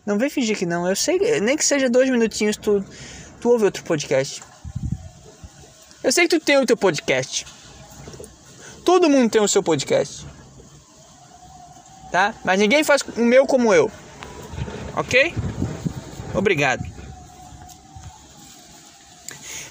[0.07, 0.89] Não vem fingir que não.
[0.89, 2.83] Eu sei, nem que seja dois minutinhos, tu,
[3.41, 4.41] tu ouve outro podcast.
[6.03, 7.45] Eu sei que tu tem o teu podcast.
[8.85, 10.25] Todo mundo tem o seu podcast.
[12.13, 12.33] Tá?
[12.45, 13.91] Mas ninguém faz o meu como eu.
[14.95, 15.35] Ok?
[16.33, 16.85] Obrigado.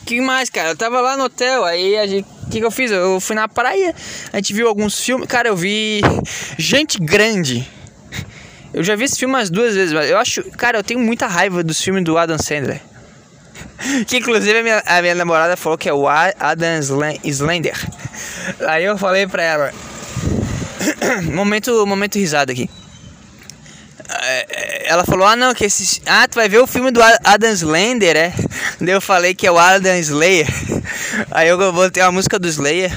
[0.05, 0.69] que mais, cara?
[0.69, 2.27] Eu tava lá no hotel, aí a gente.
[2.43, 2.91] O que, que eu fiz?
[2.91, 3.95] Eu fui na praia,
[4.31, 5.27] a gente viu alguns filmes.
[5.27, 6.01] Cara, eu vi
[6.59, 7.67] Gente Grande.
[8.75, 10.43] Eu já vi esse filme umas duas vezes, mas eu acho.
[10.51, 12.81] Cara, eu tenho muita raiva dos filmes do Adam Sandler.
[14.05, 16.81] que inclusive a minha, a minha namorada falou que é o Adam
[17.23, 17.79] Slender.
[18.67, 19.73] Aí eu falei pra ela.
[21.31, 22.69] momento, momento risada aqui.
[24.09, 26.01] É, ela falou: Ah, não, que esse.
[26.05, 28.33] Ah, tu vai ver o filme do Adam Slender, é?
[28.81, 30.47] Daí eu falei que é o Adam Slayer.
[31.31, 32.91] Aí eu botei a música do Slayer.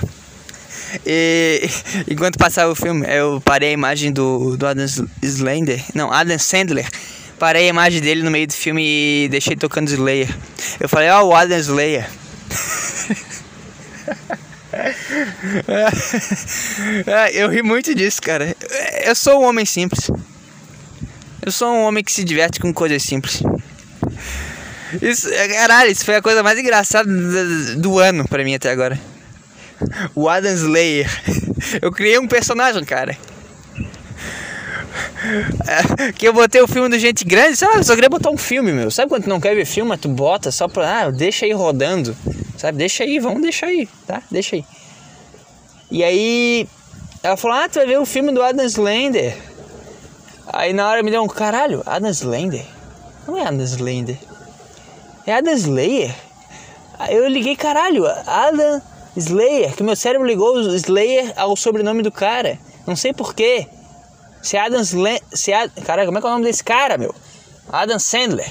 [1.05, 1.69] E
[2.11, 4.87] enquanto passava o filme, eu parei a imagem do, do Adam
[5.23, 5.85] Slender.
[5.95, 6.89] Não, Adam Sandler.
[7.39, 10.35] Parei a imagem dele no meio do filme e deixei tocando Slayer.
[10.81, 12.09] Eu falei, ó, oh, o Adam Slayer.
[17.33, 18.57] eu ri muito disso, cara.
[19.05, 20.11] Eu sou um homem simples.
[21.45, 23.41] Eu sou um homem que se diverte com coisas simples.
[25.01, 28.99] Isso, caralho, isso foi a coisa mais engraçada do, do ano pra mim até agora
[30.15, 31.11] o Adam Slayer.
[31.83, 33.17] Eu criei um personagem, cara.
[35.67, 37.79] É, que eu botei o filme do Gente Grande, sabe?
[37.79, 38.91] Eu só queria botar um filme, meu.
[38.91, 41.03] Sabe quando tu não quer ver filme, tu bota só pra.
[41.03, 42.17] Ah, deixa aí rodando.
[42.57, 42.79] Sabe?
[42.79, 44.23] Deixa aí, vamos deixar aí, tá?
[44.31, 44.65] Deixa aí.
[45.91, 46.69] E aí.
[47.23, 49.37] Ela falou: Ah, tu vai ver o filme do Adam Slender.
[50.53, 52.65] Aí na hora me deu um caralho, Adam Slender?
[53.27, 54.19] Não é Adam Slender.
[55.27, 56.15] É Adam Slayer?
[56.99, 58.81] Aí eu liguei, caralho, Adam
[59.19, 62.59] Slayer, que meu cérebro ligou o Slayer ao sobrenome do cara.
[62.87, 63.67] Não sei porquê.
[64.43, 65.21] Se é Adam Slayer.
[65.33, 65.73] Se Ad...
[65.83, 67.15] Cara, como é que é o nome desse cara, meu?
[67.71, 68.51] Adam Sandler.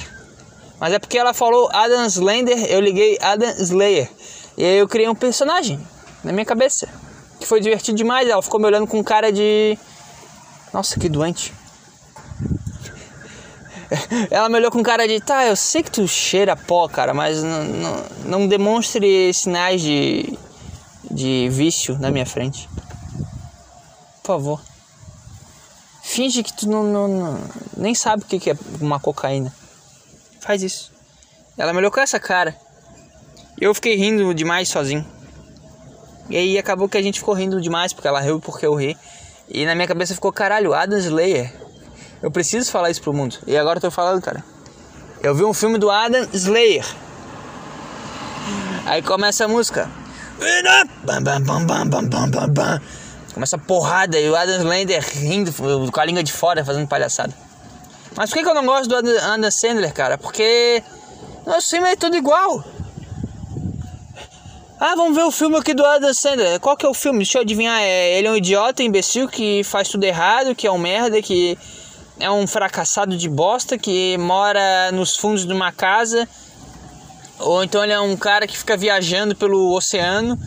[0.79, 4.09] Mas é porque ela falou Adam Slender, eu liguei Adam Slayer.
[4.57, 5.79] E aí eu criei um personagem
[6.23, 6.87] na minha cabeça.
[7.39, 8.27] Que foi divertido demais.
[8.27, 9.77] Ela ficou me olhando com cara de.
[10.73, 11.53] Nossa, que doente.
[14.29, 17.41] Ela me olhou com cara de, tá, eu sei que tu cheira pó, cara, mas
[17.41, 20.37] não, não demonstre sinais de,
[21.17, 22.69] de vício na minha frente.
[24.21, 24.61] Por favor.
[26.03, 27.43] Finge que tu não, não, não
[27.75, 29.51] nem sabe o que é uma cocaína.
[30.39, 30.91] Faz isso.
[31.57, 32.55] Ela me olhou com essa cara.
[33.59, 35.03] Eu fiquei rindo demais sozinho.
[36.29, 38.95] E aí acabou que a gente ficou rindo demais porque ela riu porque eu ri.
[39.49, 41.51] E na minha cabeça ficou, caralho, Adam Slayer.
[42.21, 43.37] Eu preciso falar isso pro mundo.
[43.47, 44.43] E agora eu tô falando, cara.
[45.23, 46.85] Eu vi um filme do Adam Slayer.
[48.85, 49.89] Aí começa a música.
[53.33, 55.51] Começa a porrada e o Adam Sandler rindo
[55.91, 57.33] com a língua de fora, fazendo palhaçada.
[58.15, 60.17] Mas por que, que eu não gosto do Adam Sandler, cara?
[60.17, 60.81] Porque
[61.45, 62.63] nosso filme é tudo igual.
[64.79, 66.59] Ah, vamos ver o filme aqui do Adam Sandler.
[66.59, 67.19] Qual que é o filme?
[67.19, 67.81] Deixa eu adivinhar.
[67.81, 71.57] É, ele é um idiota, imbecil, que faz tudo errado, que é um merda, que
[72.19, 76.27] é um fracassado de bosta, que mora nos fundos de uma casa.
[77.39, 80.37] Ou então ele é um cara que fica viajando pelo oceano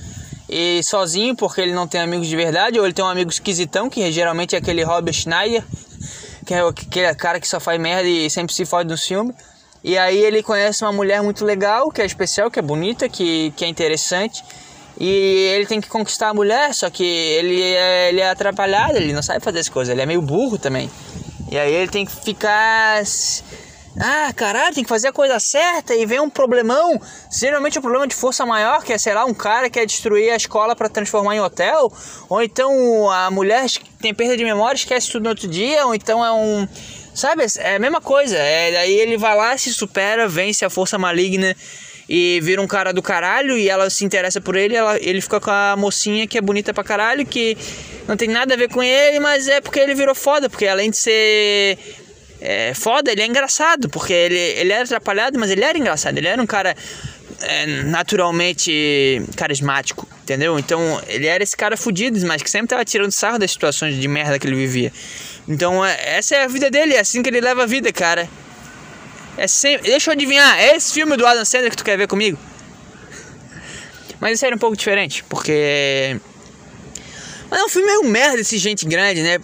[0.48, 3.88] e sozinho porque ele não tem amigos de verdade, ou ele tem um amigo esquisitão,
[3.88, 5.64] que geralmente é aquele Robert Schneider,
[6.44, 9.32] que é aquele cara que só faz merda e sempre se fode no filme.
[9.82, 13.52] E aí ele conhece uma mulher muito legal, que é especial, que é bonita, que,
[13.56, 14.44] que é interessante.
[14.98, 15.08] E
[15.54, 19.22] ele tem que conquistar a mulher, só que ele é, ele é atrapalhado, ele não
[19.22, 20.90] sabe fazer as coisas, ele é meio burro também.
[21.50, 23.02] E aí ele tem que ficar
[23.98, 27.00] ah, caralho, tem que fazer a coisa certa e vem um problemão.
[27.30, 29.86] Geralmente é um problema de força maior, que é, sei lá, um cara que quer
[29.86, 31.92] destruir a escola para transformar em hotel.
[32.28, 33.66] Ou então a mulher
[34.00, 35.86] tem perda de memória, esquece tudo no outro dia.
[35.86, 36.68] Ou então é um.
[37.12, 37.44] Sabe?
[37.58, 38.36] É a mesma coisa.
[38.36, 41.56] É, aí ele vai lá, se supera, vence a força maligna
[42.08, 45.38] e vira um cara do caralho e ela se interessa por ele, ela, ele fica
[45.40, 47.56] com a mocinha que é bonita pra caralho, que
[48.08, 50.90] não tem nada a ver com ele, mas é porque ele virou foda, porque além
[50.90, 51.78] de ser
[52.40, 56.26] é, foda, ele é engraçado, porque ele, ele era atrapalhado, mas ele era engraçado, ele
[56.26, 56.74] era um cara
[57.42, 60.58] é, naturalmente carismático, entendeu?
[60.58, 64.08] Então ele era esse cara fudido, mas que sempre tava tirando sarro das situações de
[64.08, 64.92] merda que ele vivia.
[65.46, 68.28] Então é, essa é a vida dele, é assim que ele leva a vida, cara.
[69.36, 72.08] É sempre, deixa eu adivinhar, é esse filme do Adam Sandler que tu quer ver
[72.08, 72.38] comigo?
[74.20, 76.18] Mas isso era um pouco diferente, porque.
[77.50, 79.38] Mas é um filme meio merda esse gente grande, né?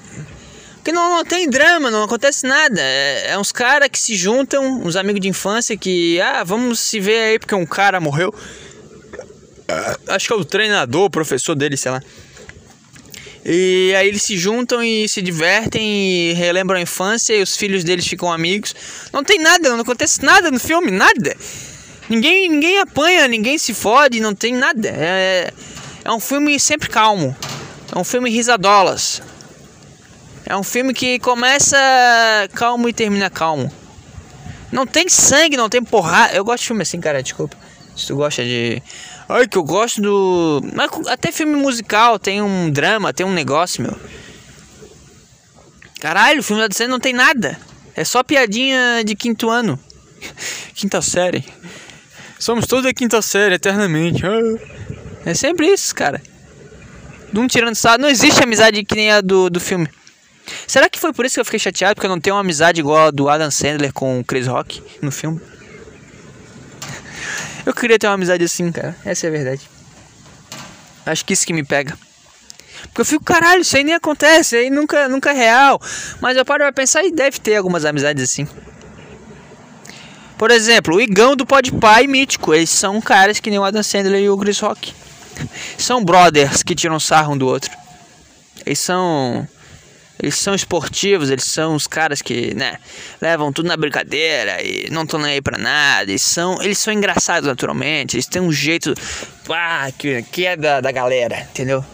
[0.86, 2.80] Porque não, não tem drama, não acontece nada.
[2.80, 7.00] É, é uns caras que se juntam, uns amigos de infância que, ah, vamos se
[7.00, 8.32] ver aí porque um cara morreu.
[10.06, 12.00] Acho que é o treinador, o professor dele, sei lá.
[13.44, 17.82] E aí eles se juntam e se divertem e relembram a infância e os filhos
[17.82, 18.72] deles ficam amigos.
[19.12, 21.36] Não tem nada, não acontece nada no filme, nada.
[22.08, 24.88] Ninguém, ninguém apanha, ninguém se fode, não tem nada.
[24.88, 25.52] É,
[26.04, 27.36] é um filme sempre calmo.
[27.92, 29.20] É um filme risadolas.
[30.48, 31.76] É um filme que começa
[32.54, 33.70] calmo e termina calmo.
[34.70, 36.34] Não tem sangue, não tem porrada.
[36.34, 37.56] Eu gosto de filme assim, cara, desculpa.
[37.96, 38.80] Se tu gosta de.
[39.28, 40.60] Ai, que eu gosto do.
[40.72, 43.96] Mas até filme musical tem um drama, tem um negócio, meu.
[46.00, 47.58] Caralho, o filme da DC não tem nada.
[47.96, 49.80] É só piadinha de quinto ano.
[50.74, 51.44] quinta série.
[52.38, 54.22] Somos todos da quinta série, eternamente.
[55.24, 56.22] É sempre isso, cara.
[57.32, 57.98] Não tirando sarro.
[57.98, 59.88] Não existe amizade que nem a do, do filme.
[60.66, 61.94] Será que foi por isso que eu fiquei chateado?
[61.94, 64.82] Porque eu não tenho uma amizade igual a do Adam Sandler com o Chris Rock
[65.02, 65.40] no filme?
[67.64, 68.96] Eu queria ter uma amizade assim, cara.
[69.04, 69.68] Essa é a verdade.
[71.04, 71.98] Acho que isso que me pega.
[72.84, 75.80] Porque eu fico, caralho, isso aí nem acontece, aí nunca, nunca é real.
[76.20, 78.46] Mas eu paro pra pensar e deve ter algumas amizades assim.
[80.38, 82.54] Por exemplo, o Igão do Podpah Mítico.
[82.54, 84.94] Eles são caras que nem o Adam Sandler e o Chris Rock.
[85.78, 87.70] São brothers que tiram sarro um do outro.
[88.64, 89.48] Eles são
[90.18, 92.78] eles são esportivos, eles são os caras que, né,
[93.20, 96.10] levam tudo na brincadeira e não estão nem aí pra nada.
[96.10, 98.94] Eles são, eles são engraçados naturalmente, eles têm um jeito
[99.50, 101.84] ah, que, que é da, da galera, entendeu?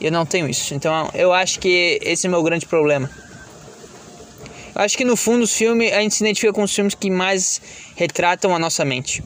[0.00, 0.74] E eu não tenho isso.
[0.74, 3.08] Então eu acho que esse é o meu grande problema.
[4.74, 7.10] Eu acho que no fundo os filmes, a gente se identifica com os filmes que
[7.10, 7.60] mais
[7.96, 9.22] retratam a nossa mente.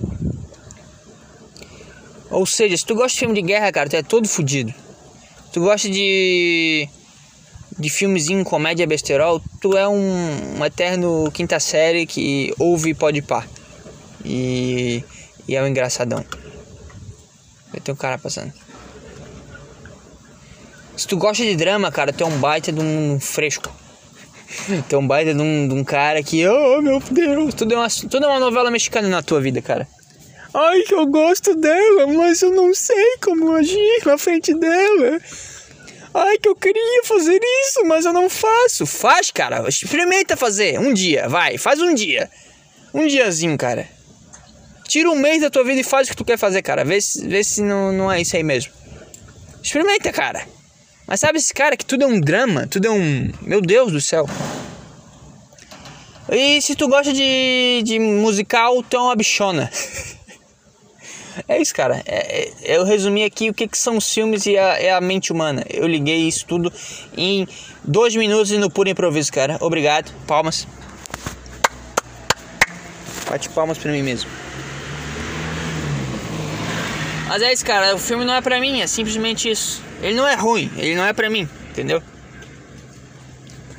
[2.31, 4.75] Ou seja, se tu gosta de filme de guerra, cara, tu é todo fodido.
[5.53, 6.89] Tu gosta de
[7.79, 13.45] de filmezinho, comédia besterol, tu é um, um eterno quinta série que ouve pode pá.
[14.25, 15.03] E,
[15.47, 16.25] e é um engraçadão.
[17.73, 18.53] Eu tenho um cara passando.
[20.97, 23.71] Se tu gosta de drama, cara, tu é um baita de um fresco.
[24.89, 27.77] Tu é um baita de um, de um cara que, oh meu Deus, tudo é,
[27.77, 29.89] uma, tudo é uma novela mexicana na tua vida, cara.
[30.55, 35.21] Ai, que eu gosto dela, mas eu não sei como agir na frente dela.
[36.17, 38.87] Ai, que eu queria fazer isso, mas eu não faço.
[38.87, 39.69] Faz, cara.
[39.69, 40.79] Experimenta fazer.
[40.79, 41.59] Um dia, vai.
[41.59, 42.31] Faz um dia.
[42.95, 43.89] Um diazinho, cara.
[44.87, 46.85] Tira um mês da tua vida e faz o que tu quer fazer, cara.
[46.85, 48.73] Vê se, vê se não, não é isso aí mesmo.
[49.61, 50.47] Experimenta, cara.
[51.05, 52.69] Mas sabe esse cara que tudo é um drama?
[52.69, 53.33] Tudo é um.
[53.43, 54.29] Meu Deus do céu.
[56.31, 59.69] E se tu gosta de, de musical, tu é uma bichona.
[61.49, 62.03] É isso, cara.
[62.07, 65.01] É, é, eu resumi aqui o que, que são os filmes e a, é a
[65.01, 65.65] mente humana.
[65.69, 66.73] Eu liguei isso tudo
[67.17, 67.47] em
[67.83, 69.59] dois minutos e no puro improviso, cara.
[69.61, 70.13] Obrigado.
[70.27, 70.67] Palmas.
[73.29, 74.31] Bate palmas pra mim mesmo.
[77.27, 79.83] Mas é isso, cara, o filme não é pra mim, é simplesmente isso.
[80.03, 82.03] Ele não é ruim, ele não é pra mim, entendeu?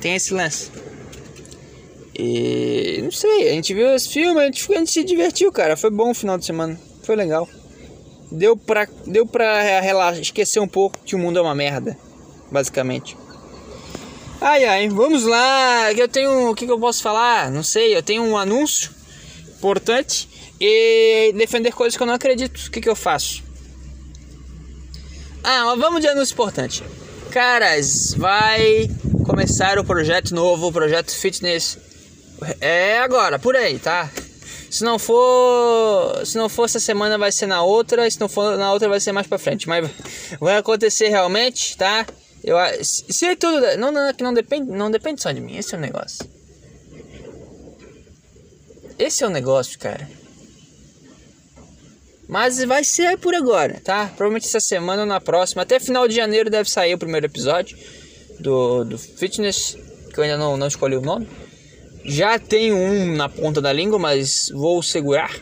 [0.00, 0.70] Tem esse lance.
[2.18, 5.76] E não sei, a gente viu esse filme, a gente, a gente se divertiu, cara.
[5.76, 7.48] Foi bom o final de semana, foi legal.
[8.30, 11.96] Deu pra, deu pra relaxar, esquecer um pouco que o mundo é uma merda,
[12.50, 13.16] basicamente.
[14.40, 15.92] Ai ai, vamos lá.
[15.92, 16.50] Eu tenho.
[16.50, 17.50] O que, que eu posso falar?
[17.50, 18.90] Não sei, eu tenho um anúncio
[19.56, 20.28] importante
[20.60, 22.56] e defender coisas que eu não acredito.
[22.58, 23.42] O que, que eu faço?
[25.42, 26.82] Ah, mas vamos de anúncio importante.
[27.30, 28.90] Caras, vai
[29.24, 31.78] começar o projeto novo, o projeto fitness.
[32.60, 34.10] É agora, por aí, tá?
[34.76, 38.58] Se não for, se não for essa semana vai ser na outra, se não for
[38.58, 39.90] na outra vai ser mais para frente, mas
[40.38, 42.06] vai acontecer realmente, tá?
[42.44, 45.78] Eu se é tudo não não não depende, não depende só de mim, esse é
[45.78, 46.28] o negócio.
[48.98, 50.06] Esse é o negócio, cara.
[52.28, 54.08] Mas vai ser por agora, tá?
[54.08, 55.62] Provavelmente essa semana ou na próxima.
[55.62, 57.78] Até final de janeiro deve sair o primeiro episódio
[58.38, 59.74] do, do Fitness,
[60.12, 61.26] que eu ainda não, não escolhi o nome.
[62.06, 65.34] Já tenho um na ponta da língua, mas vou segurar.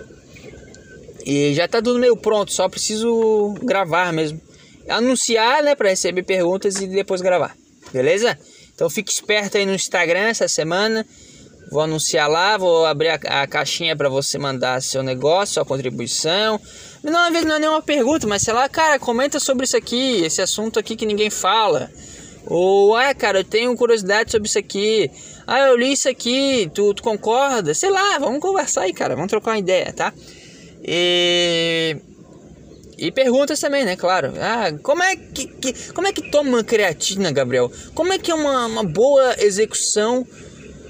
[1.25, 4.41] E já tá tudo meio pronto, só preciso gravar mesmo.
[4.89, 7.57] Anunciar, né, para receber perguntas e depois gravar.
[7.93, 8.39] Beleza?
[8.75, 11.07] Então fique esperto aí no Instagram essa semana.
[11.71, 16.61] Vou anunciar lá, vou abrir a, a caixinha para você mandar seu negócio, sua contribuição.
[17.03, 20.23] Não, às vezes não é nenhuma pergunta, mas sei lá, cara, comenta sobre isso aqui,
[20.25, 21.91] esse assunto aqui que ninguém fala.
[22.47, 25.11] Ou, ah, cara, eu tenho curiosidade sobre isso aqui.
[25.47, 27.75] Ah, eu li isso aqui, tu, tu concorda?
[27.75, 30.13] Sei lá, vamos conversar aí, cara, vamos trocar uma ideia, tá?
[30.83, 31.97] E.
[32.97, 33.97] E perguntas também, né?
[33.97, 34.33] Claro.
[34.41, 37.71] Ah, como é que, que, como é que toma creatina, Gabriel?
[37.93, 40.25] Como é que é uma, uma boa execução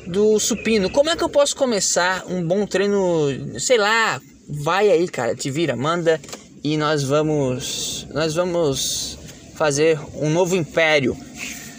[0.06, 0.90] do supino.
[0.90, 3.58] Como é que eu posso começar um bom treino?
[3.58, 6.20] Sei lá, vai aí, cara, te vira, manda
[6.62, 9.18] e nós vamos nós vamos
[9.54, 11.16] fazer um novo império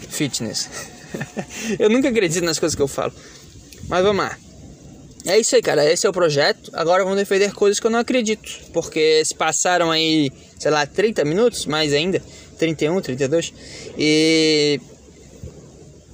[0.08, 0.68] fitness.
[1.78, 3.12] eu nunca acredito nas coisas que eu falo.
[3.88, 4.38] Mas vamos lá.
[5.26, 5.84] É isso aí, cara.
[5.90, 6.70] Esse é o projeto.
[6.72, 8.48] Agora vamos defender coisas que eu não acredito.
[8.72, 12.22] Porque se passaram aí, sei lá, 30 minutos, mais ainda.
[12.58, 13.52] 31, 32.
[13.98, 14.80] E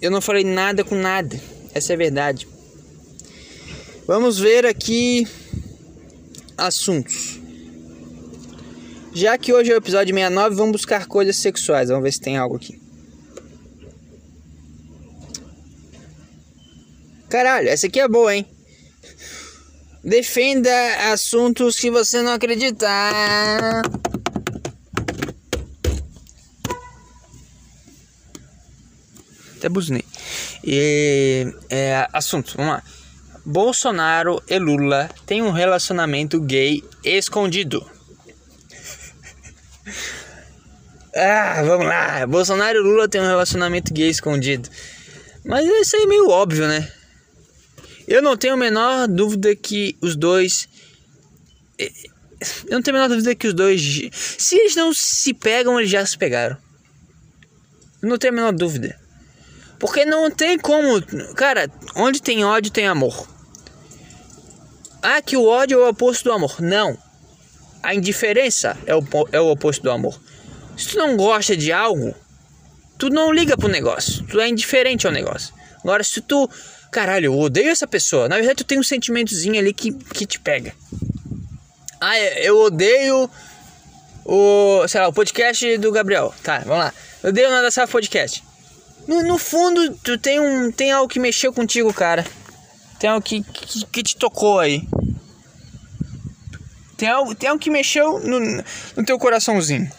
[0.01, 1.39] eu não falei nada com nada.
[1.75, 2.49] Essa é a verdade.
[4.07, 5.27] Vamos ver aqui
[6.57, 7.39] assuntos.
[9.15, 11.91] Já que hoje é o episódio 69, vamos buscar coisas sexuais.
[11.91, 12.82] Vamos ver se tem algo aqui.
[17.33, 18.47] Caralho, essa aqui é boa, hein?
[20.05, 20.71] Defenda
[21.15, 22.87] assuntos que você não acredita.
[29.57, 30.05] Até buzinei.
[30.63, 32.83] E é, assunto, vamos lá.
[33.47, 37.83] Bolsonaro e Lula têm um relacionamento gay escondido.
[41.17, 42.27] ah, vamos lá.
[42.27, 44.69] Bolsonaro e Lula têm um relacionamento gay escondido.
[45.47, 46.93] Mas isso aí é meio óbvio, né?
[48.07, 50.69] Eu não tenho a menor dúvida que os dois.
[51.79, 51.93] Eh,
[52.67, 53.81] eu não tenho a menor dúvida que os dois.
[54.13, 56.57] Se eles não se pegam, eles já se pegaram.
[58.03, 58.99] Eu não tenho a menor dúvida.
[59.79, 61.03] Porque não tem como.
[61.35, 63.29] Cara, onde tem ódio tem amor.
[65.03, 66.61] Ah, que o ódio é o oposto do amor.
[66.61, 66.97] Não.
[67.83, 70.21] A indiferença é o, é o oposto do amor.
[70.77, 72.15] Se tu não gosta de algo,
[72.97, 74.25] tu não liga pro negócio.
[74.27, 75.53] Tu é indiferente ao negócio.
[75.83, 76.49] Agora, se tu.
[76.93, 78.29] Caralho, eu odeio essa pessoa.
[78.29, 80.75] Na verdade, tu tem um sentimentozinho ali que, que te pega.
[81.99, 83.31] Ah, é, eu odeio
[84.27, 84.87] o.
[84.87, 86.35] Sei lá, o podcast do Gabriel.
[86.43, 86.95] Tá, vamos lá.
[87.23, 88.45] Eu odeio o Nada Sabe Podcast.
[89.09, 90.71] No, no fundo, tu tem um.
[90.71, 92.27] Tem algo que mexeu contigo, cara.
[93.01, 94.87] Tem algo que, que, que te tocou aí.
[96.99, 98.39] Tem algo, tem algo que mexeu no,
[98.97, 99.91] no teu coraçãozinho.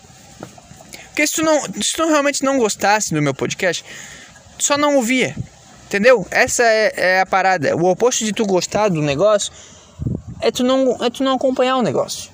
[1.07, 3.83] Porque se tu, não, se tu realmente não gostasse do meu podcast,
[4.59, 5.35] só não ouvia.
[5.93, 6.25] Entendeu?
[6.31, 7.75] Essa é, é, a parada.
[7.75, 9.53] O oposto de tu gostar do negócio
[10.41, 12.31] é tu não, é tu não acompanhar o negócio.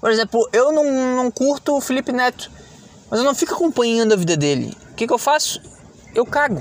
[0.00, 2.50] Por exemplo, eu não, não curto o Felipe Neto,
[3.08, 4.76] mas eu não fico acompanhando a vida dele.
[4.90, 5.62] O que, que eu faço?
[6.12, 6.60] Eu cago.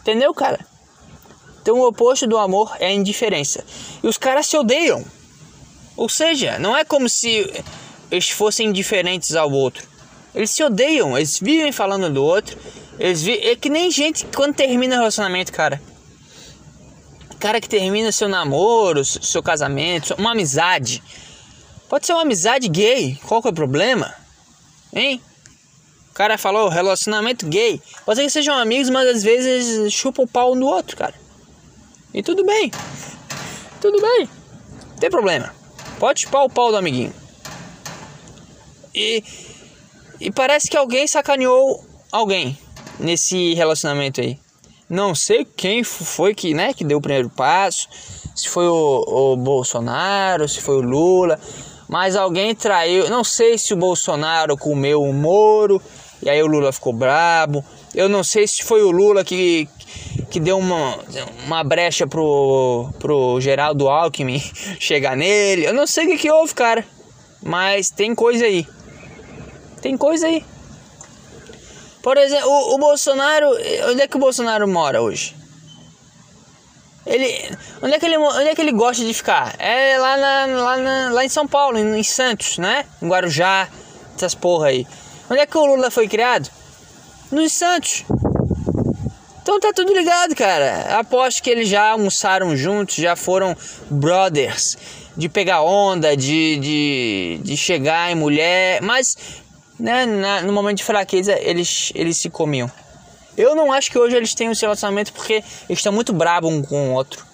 [0.00, 0.66] Entendeu, cara?
[1.62, 3.64] Então o oposto do amor é a indiferença.
[4.02, 5.04] E os caras se odeiam.
[5.96, 7.48] Ou seja, não é como se
[8.10, 9.91] eles fossem indiferentes ao outro.
[10.34, 12.58] Eles se odeiam, eles vivem falando do outro.
[12.98, 13.38] Eles vi...
[13.38, 15.80] É que nem gente quando termina relacionamento, cara.
[17.38, 21.02] Cara que termina seu namoro, seu casamento, uma amizade.
[21.88, 23.18] Pode ser uma amizade gay.
[23.26, 24.14] Qual que é o problema?
[24.92, 25.20] Hein?
[26.10, 27.80] O cara falou relacionamento gay.
[28.04, 31.14] Pode ser que sejam amigos, mas às vezes chupam o pau um do outro, cara.
[32.14, 32.70] E tudo bem.
[33.80, 34.28] Tudo bem.
[34.90, 35.54] Não tem problema.
[35.98, 37.14] Pode chupar o pau do amiguinho.
[38.94, 39.24] E,
[40.22, 42.56] e parece que alguém sacaneou alguém
[42.98, 44.38] nesse relacionamento aí.
[44.88, 47.88] Não sei quem foi que, né, que deu o primeiro passo,
[48.36, 51.40] se foi o, o Bolsonaro, se foi o Lula,
[51.88, 53.10] mas alguém traiu.
[53.10, 55.82] Não sei se o Bolsonaro comeu o Moro
[56.22, 57.64] e aí o Lula ficou brabo.
[57.92, 59.68] Eu não sei se foi o Lula que,
[60.30, 60.98] que deu uma,
[61.46, 64.40] uma brecha pro, pro Geraldo Alckmin
[64.78, 65.66] chegar nele.
[65.66, 66.84] Eu não sei o que, que houve, cara.
[67.42, 68.66] Mas tem coisa aí.
[69.82, 70.42] Tem coisa aí.
[72.02, 73.50] Por exemplo, o, o Bolsonaro.
[73.90, 75.36] Onde é que o Bolsonaro mora hoje?
[77.04, 77.26] Ele,
[77.82, 79.56] onde, é que ele, onde é que ele gosta de ficar?
[79.58, 82.86] É lá, na, lá, na, lá em São Paulo, em, em Santos, né?
[83.02, 83.68] Em Guarujá,
[84.14, 84.86] essas porra aí.
[85.28, 86.48] Onde é que o Lula foi criado?
[87.30, 88.04] Nos Santos.
[89.42, 91.00] Então tá tudo ligado, cara.
[91.00, 93.56] Aposto que eles já almoçaram juntos, já foram
[93.90, 94.78] brothers.
[95.16, 98.80] De pegar onda, de, de, de chegar em mulher.
[98.80, 99.16] Mas,
[99.78, 102.70] né, na, no momento de fraqueza, eles, eles se comiam.
[103.36, 105.34] Eu não acho que hoje eles tenham esse relacionamento porque
[105.68, 107.24] eles estão muito bravos um com o outro.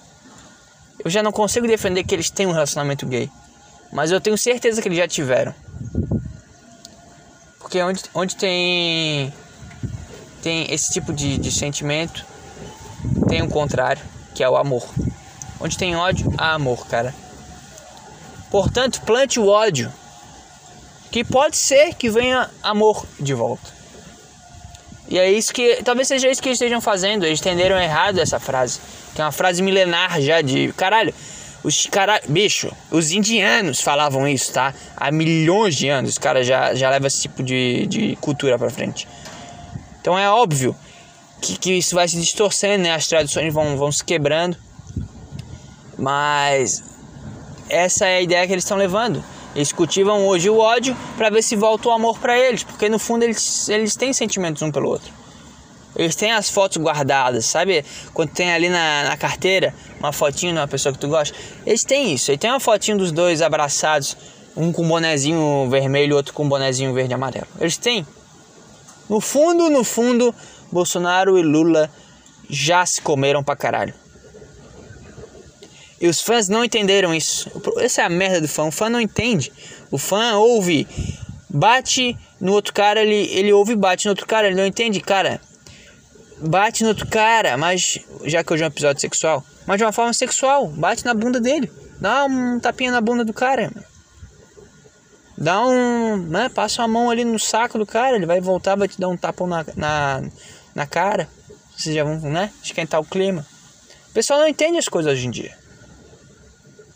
[1.03, 3.29] Eu já não consigo defender que eles tenham um relacionamento gay.
[3.91, 5.53] Mas eu tenho certeza que eles já tiveram.
[7.59, 9.33] Porque onde, onde tem
[10.41, 12.25] tem esse tipo de, de sentimento,
[13.27, 14.01] tem o contrário,
[14.33, 14.87] que é o amor.
[15.59, 17.13] Onde tem ódio, há amor, cara.
[18.49, 19.91] Portanto, plante o ódio,
[21.11, 23.79] que pode ser que venha amor de volta.
[25.07, 28.39] E é isso que, talvez seja isso que eles estejam fazendo, eles entenderam errado essa
[28.39, 28.79] frase,
[29.15, 31.13] que é uma frase milenar já de, caralho,
[31.63, 34.73] os cara, bicho, os indianos falavam isso, tá?
[34.95, 38.69] Há milhões de anos, os caras já, já levam esse tipo de, de cultura pra
[38.69, 39.07] frente.
[39.99, 40.75] Então é óbvio
[41.41, 42.93] que, que isso vai se distorcendo, né?
[42.93, 44.55] As tradições vão, vão se quebrando.
[45.97, 46.81] Mas
[47.67, 49.23] essa é a ideia que eles estão levando.
[49.55, 52.99] Eles cultivam hoje o ódio para ver se volta o amor para eles, porque no
[52.99, 55.11] fundo eles, eles têm sentimentos um pelo outro.
[55.95, 57.83] Eles têm as fotos guardadas, sabe?
[58.13, 61.35] Quando tem ali na, na carteira uma fotinho de uma pessoa que tu gosta.
[61.65, 62.31] Eles têm isso.
[62.31, 64.15] Eles têm uma fotinho dos dois abraçados,
[64.55, 67.47] um com um bonezinho vermelho, outro com um bonezinho verde e amarelo.
[67.59, 68.05] Eles têm.
[69.09, 70.33] No fundo, no fundo,
[70.71, 71.89] Bolsonaro e Lula
[72.47, 73.93] já se comeram pra caralho.
[76.01, 77.51] E os fãs não entenderam isso.
[77.77, 78.63] Essa é a merda do fã.
[78.63, 79.51] O fã não entende.
[79.91, 80.87] O fã ouve,
[81.49, 85.41] bate no outro cara, ele, ele ouve bate no outro cara, ele não entende, cara.
[86.37, 89.91] Bate no outro cara, mas já que hoje é um episódio sexual, mas de uma
[89.91, 91.69] forma sexual, bate na bunda dele.
[91.99, 93.69] Dá um tapinha na bunda do cara.
[95.37, 96.15] Dá um.
[96.15, 99.09] Né, passa a mão ali no saco do cara, ele vai voltar, vai te dar
[99.09, 100.23] um tapão na, na,
[100.73, 101.27] na cara.
[101.75, 102.51] Vocês já vão, né?
[102.63, 103.45] Esquentar o clima.
[104.09, 105.58] O pessoal não entende as coisas hoje em dia.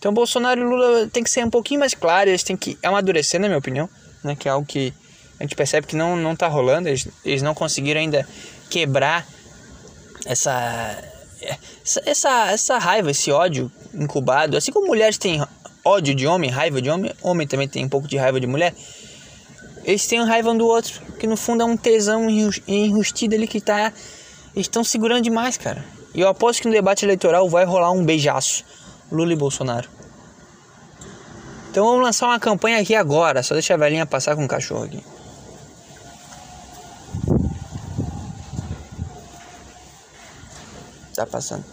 [0.04, 3.40] Então Bolsonaro e Lula tem que ser um pouquinho mais claro, eles têm que amadurecer,
[3.40, 3.90] na minha opinião,
[4.22, 4.36] né?
[4.36, 4.94] Que é algo que
[5.40, 8.28] a gente percebe que não, não tá rolando, eles, eles não conseguiram ainda
[8.70, 9.26] quebrar
[10.26, 11.02] essa,
[11.42, 14.58] essa, essa, essa raiva, esse ódio incubado.
[14.58, 15.42] Assim como mulheres têm
[15.86, 18.76] ódio de homem, raiva de homem, homem também tem um pouco de raiva de mulher.
[19.86, 22.28] Eles têm raiva um do outro, que no fundo é um tesão
[22.68, 23.94] enrustido ali que tá.
[24.54, 25.82] Eles estão segurando demais, cara.
[26.14, 28.66] E eu aposto que no debate eleitoral vai rolar um beijaço.
[29.14, 29.88] Lula e Bolsonaro.
[31.70, 33.44] Então vamos lançar uma campanha aqui agora.
[33.44, 35.04] Só deixa a velhinha passar com o cachorro aqui.
[41.16, 41.64] Tá passando.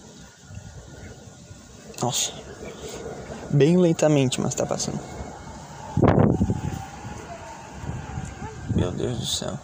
[2.02, 2.32] Nossa.
[3.50, 5.00] Bem lentamente, mas tá passando.
[8.74, 9.58] Meu Deus do céu.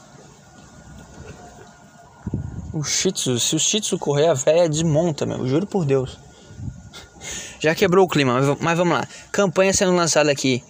[2.72, 5.47] O Shih Tzu, se o Shih Tzu correr, a véia desmonta, meu.
[5.47, 6.26] Juro por Deus.
[7.59, 9.07] Já quebrou o clima, mas vamos lá.
[9.33, 10.63] Campanha sendo lançada aqui.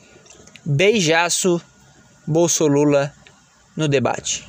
[0.65, 1.61] Beijaço
[2.27, 3.13] Bolsolula
[3.77, 4.47] no debate.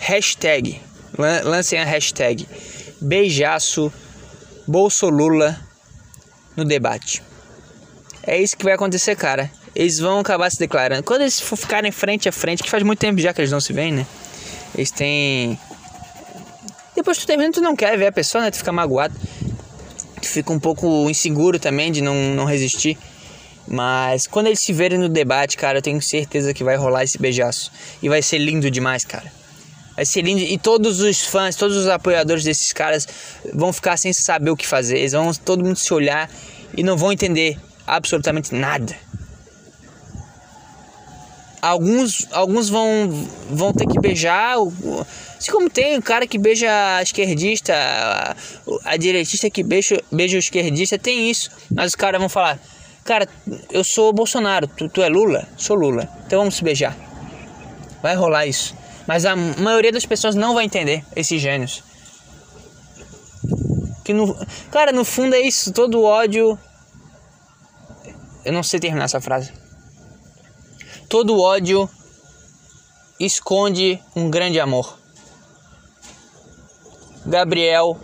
[0.00, 0.80] Hashtag.
[1.44, 2.48] Lancem a hashtag.
[3.00, 3.92] Beijaço
[4.66, 5.58] Bolsolula
[6.56, 7.22] no debate.
[8.24, 9.50] É isso que vai acontecer, cara.
[9.74, 11.02] Eles vão acabar se declarando.
[11.02, 13.72] Quando eles ficarem frente a frente, que faz muito tempo já que eles não se
[13.72, 14.06] veem, né?
[14.74, 15.58] Eles têm.
[16.94, 18.50] Depois que tu termina, tu não quer ver a pessoa, né?
[18.50, 19.14] Tu fica magoado.
[20.28, 22.98] Fica um pouco inseguro também de não, não resistir.
[23.66, 27.18] Mas quando eles se verem no debate, cara, eu tenho certeza que vai rolar esse
[27.18, 27.70] beijaço.
[28.02, 29.32] E vai ser lindo demais, cara.
[29.94, 30.40] Vai ser lindo.
[30.42, 33.06] E todos os fãs, todos os apoiadores desses caras
[33.52, 34.98] vão ficar sem saber o que fazer.
[34.98, 36.30] Eles vão todo mundo se olhar
[36.76, 38.96] e não vão entender absolutamente nada.
[41.60, 44.56] Alguns, alguns vão, vão ter que beijar.
[45.42, 48.36] Assim como tem o cara que beija a esquerdista, a,
[48.84, 51.50] a direitista que beija, beija o esquerdista, tem isso.
[51.74, 52.60] Mas os caras vão falar:
[53.02, 53.28] Cara,
[53.72, 55.48] eu sou Bolsonaro, tu, tu é Lula?
[55.56, 56.96] Sou Lula, então vamos se beijar.
[58.00, 58.76] Vai rolar isso.
[59.04, 61.82] Mas a maioria das pessoas não vai entender esses gênios.
[64.04, 64.36] Que no,
[64.70, 66.56] cara, no fundo é isso, todo ódio.
[68.44, 69.52] Eu não sei terminar essa frase.
[71.08, 71.90] Todo ódio
[73.18, 75.01] esconde um grande amor.
[77.26, 77.98] Gabriel,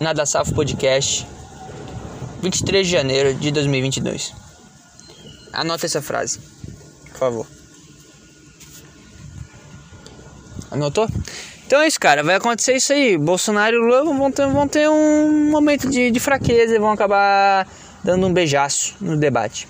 [0.00, 1.26] Nada Safo Podcast,
[2.42, 4.34] 23 de janeiro de 2022.
[5.52, 6.38] Anota essa frase,
[7.10, 7.46] por favor.
[10.70, 11.08] Anotou?
[11.66, 12.22] Então é isso, cara.
[12.22, 13.16] Vai acontecer isso aí.
[13.16, 17.66] Bolsonaro e Lula vão ter, vão ter um momento de, de fraqueza e vão acabar
[18.04, 19.66] dando um beijaço no debate.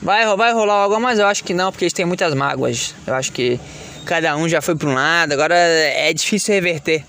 [0.00, 2.94] Vai, vai rolar algo, mas eu acho que não, porque eles têm muitas mágoas.
[3.06, 3.58] Eu acho que
[4.04, 7.04] cada um já foi para um lado, agora é difícil reverter.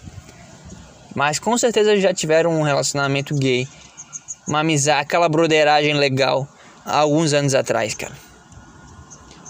[1.14, 3.68] Mas com certeza já tiveram um relacionamento gay,
[4.48, 6.48] uma amizade, aquela broderagem legal
[6.86, 8.14] há alguns anos atrás, cara.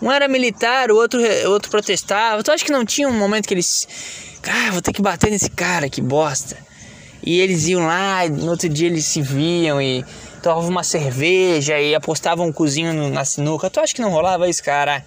[0.01, 2.43] Um era militar, o outro, o outro protestava.
[2.43, 3.87] Tu acha que não tinha um momento que eles.
[4.41, 6.57] Cara, vou ter que bater nesse cara, que bosta.
[7.23, 10.05] E eles iam lá, no outro dia eles se viam e
[10.43, 13.69] tomavam uma cerveja e apostavam um cozinho na sinuca.
[13.69, 15.03] Tu acha que não rolava isso, cara?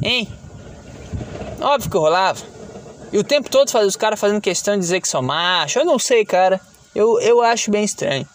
[0.00, 0.28] Hein?
[1.60, 2.40] Óbvio que rolava.
[3.12, 5.78] E o tempo todo os caras fazendo questão de dizer que são macho.
[5.78, 6.60] Eu não sei, cara.
[6.94, 8.26] Eu, eu acho bem estranho.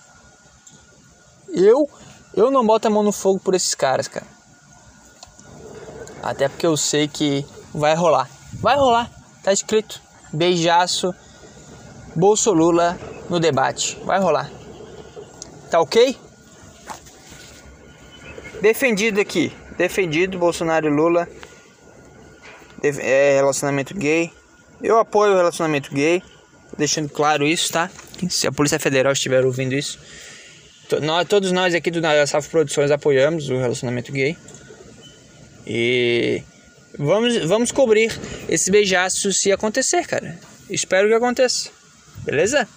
[1.50, 1.90] Eu,
[2.36, 4.26] eu não boto a mão no fogo por esses caras, cara.
[6.22, 8.30] Até porque eu sei que vai rolar.
[8.54, 9.10] Vai rolar.
[9.44, 10.02] Tá escrito.
[10.32, 11.14] Beijaço.
[12.16, 13.00] Bolso Lula
[13.30, 13.98] no debate.
[14.04, 14.52] Vai rolar.
[15.72, 16.18] Tá ok?
[18.62, 19.52] Defendido aqui.
[19.78, 21.28] Defendido Bolsonaro e Lula
[23.00, 24.32] é relacionamento gay.
[24.82, 26.22] Eu apoio o relacionamento gay,
[26.78, 27.90] deixando claro isso, tá?
[28.30, 30.00] Se a Polícia Federal estiver ouvindo isso,
[31.02, 34.38] nós, todos nós aqui do Safo Produções apoiamos o relacionamento gay.
[35.66, 36.42] E
[36.98, 38.12] vamos, vamos cobrir
[38.48, 40.40] esse beijaço se acontecer, cara.
[40.70, 41.70] Espero que aconteça.
[42.24, 42.68] Beleza?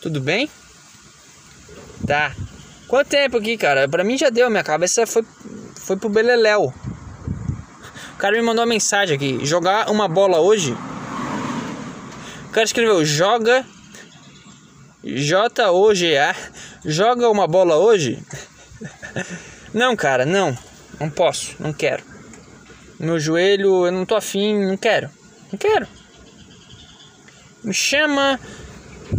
[0.00, 0.50] Tudo bem?
[2.06, 2.34] Tá.
[2.88, 3.88] Quanto tempo aqui, cara?
[3.88, 5.24] Pra mim já deu, minha cabeça foi,
[5.76, 6.74] foi pro Beleléu
[8.22, 10.76] cara me mandou uma mensagem aqui: jogar uma bola hoje.
[12.46, 13.66] O cara escreveu: joga.
[15.02, 16.36] J-O-G-A.
[16.84, 18.22] Joga uma bola hoje?
[19.74, 20.56] Não, cara, não.
[21.00, 22.04] Não posso, não quero.
[23.00, 25.08] Meu joelho, eu não tô afim, não quero.
[25.50, 25.88] Não quero.
[27.64, 28.38] Me chama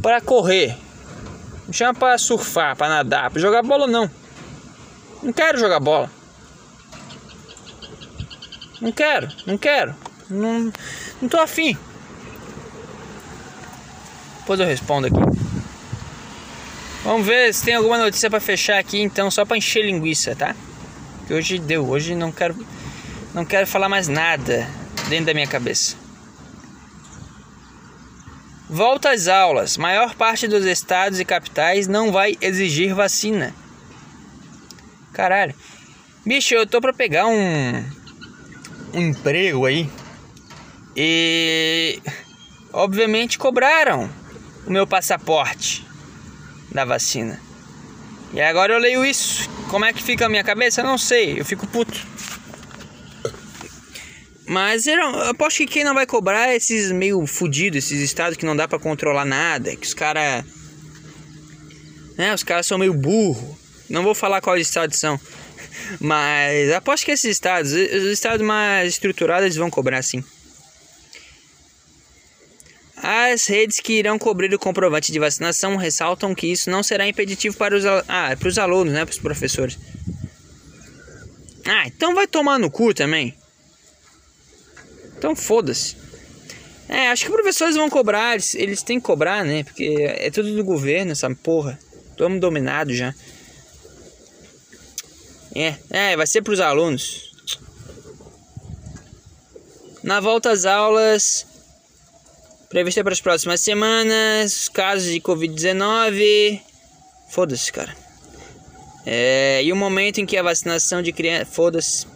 [0.04, 0.78] para correr.
[1.68, 4.10] Me chama para surfar, para nadar, para jogar bola não.
[5.24, 6.10] Não quero jogar bola.
[8.82, 9.96] Não quero, não quero.
[10.30, 10.72] Não,
[11.22, 11.78] não tô afim.
[14.40, 15.16] Depois eu respondo aqui.
[17.04, 20.56] Vamos ver se tem alguma notícia para fechar aqui, então, só para encher linguiça, tá?
[21.28, 22.56] Que hoje deu, hoje não quero
[23.34, 24.68] não quero falar mais nada
[25.10, 25.96] dentro da minha cabeça.
[28.70, 29.76] Volta às aulas.
[29.78, 33.54] Maior parte dos estados e capitais não vai exigir vacina.
[35.12, 35.54] Caralho.
[36.26, 37.84] Bicho, eu tô pra pegar um
[38.94, 39.90] um emprego aí
[40.96, 42.00] e
[42.72, 44.10] obviamente cobraram
[44.66, 45.86] o meu passaporte
[46.72, 47.40] da vacina.
[48.34, 49.50] E agora eu leio isso.
[49.70, 50.82] Como é que fica a minha cabeça?
[50.82, 52.00] Eu não sei, eu fico puto.
[54.48, 58.46] Mas eu, aposto que quem não vai cobrar é esses meio fudidos, esses estados que
[58.46, 60.44] não dá para controlar nada, que os caras.
[62.18, 63.58] Né, os caras são meio burro.
[63.90, 65.20] Não vou falar quais estados são.
[66.00, 70.24] Mas aposto que esses estados, os estados mais estruturados vão cobrar sim.
[72.96, 77.58] As redes que irão cobrir o comprovante de vacinação ressaltam que isso não será impeditivo
[77.58, 79.78] para os, ah, para os alunos, né, para os professores.
[81.66, 83.36] Ah, então vai tomar no cu também.
[85.18, 85.98] Então foda-se.
[86.88, 89.64] É, acho que os professores vão cobrar, eles, eles têm que cobrar, né?
[89.64, 91.80] Porque é tudo do governo, essa porra.
[92.12, 93.14] Estamos dominados já.
[95.56, 97.32] É, é vai ser para os alunos.
[100.02, 101.46] Na volta às aulas,
[102.70, 106.60] prevista para as próximas semanas, casos de Covid-19.
[107.30, 107.96] Foda-se, cara.
[109.06, 111.46] É, e o momento em que a vacinação de criança.
[111.46, 112.08] Foda-se.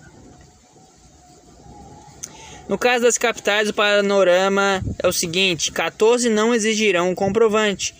[2.67, 7.95] No caso das capitais, o panorama é o seguinte: 14 não exigirão um comprovante,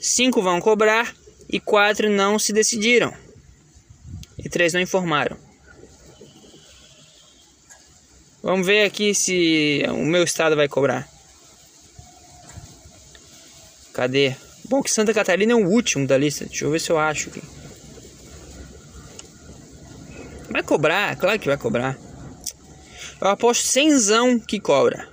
[0.00, 1.14] 5 vão cobrar
[1.48, 3.14] e 4 não se decidiram
[4.44, 5.36] e três não informaram.
[8.42, 11.08] Vamos ver aqui se o meu estado vai cobrar.
[13.92, 14.34] Cadê?
[14.64, 16.46] Bom, que Santa Catarina é o último da lista.
[16.46, 17.42] Deixa eu ver se eu acho aqui.
[20.48, 21.98] Vai cobrar, claro que vai cobrar.
[23.20, 25.08] Eu aposto cenzão que cobra.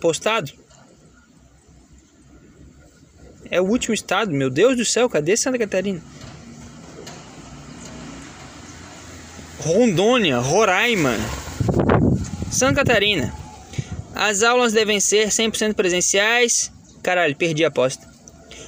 [0.00, 0.52] Postado?
[3.50, 6.02] É o último estado, meu Deus do céu, cadê Santa Catarina?
[9.64, 11.16] Rondônia, Roraima,
[12.50, 13.34] Santa Catarina.
[14.14, 16.70] As aulas devem ser 100% presenciais.
[17.02, 18.06] Caralho, perdi a aposta.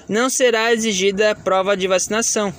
[0.08, 2.50] Não será exigida prova de vacinação.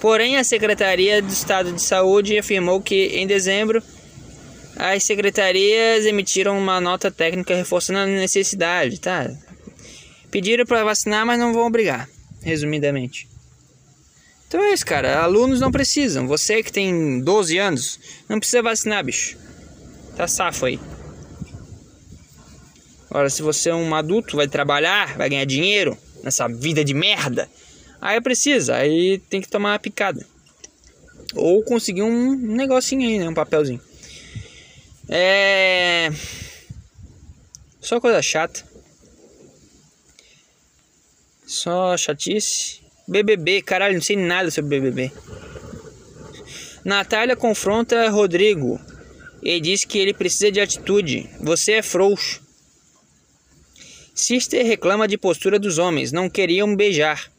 [0.00, 3.80] Porém, a Secretaria do Estado de Saúde afirmou que em dezembro
[4.74, 9.30] as secretarias emitiram uma nota técnica reforçando a necessidade, tá?
[10.28, 12.08] Pediram para vacinar, mas não vão obrigar,
[12.42, 13.35] resumidamente.
[14.48, 15.20] Então é isso, cara.
[15.22, 16.26] Alunos não precisam.
[16.26, 19.36] Você que tem 12 anos, não precisa vacinar, bicho.
[20.16, 20.80] Tá safo aí.
[23.10, 27.48] Agora, se você é um adulto, vai trabalhar, vai ganhar dinheiro nessa vida de merda,
[28.00, 30.26] aí precisa, aí tem que tomar uma picada.
[31.34, 33.28] Ou conseguir um negocinho aí, né?
[33.28, 33.80] Um papelzinho.
[35.08, 36.10] É.
[37.80, 38.64] Só coisa chata.
[41.46, 42.85] Só chatice.
[43.08, 45.12] BBB, caralho, não sei nada sobre BBB.
[46.84, 48.80] Natália confronta Rodrigo
[49.42, 51.28] e diz que ele precisa de atitude.
[51.40, 52.40] Você é frouxo.
[54.14, 57.30] Sister reclama de postura dos homens, não queriam beijar.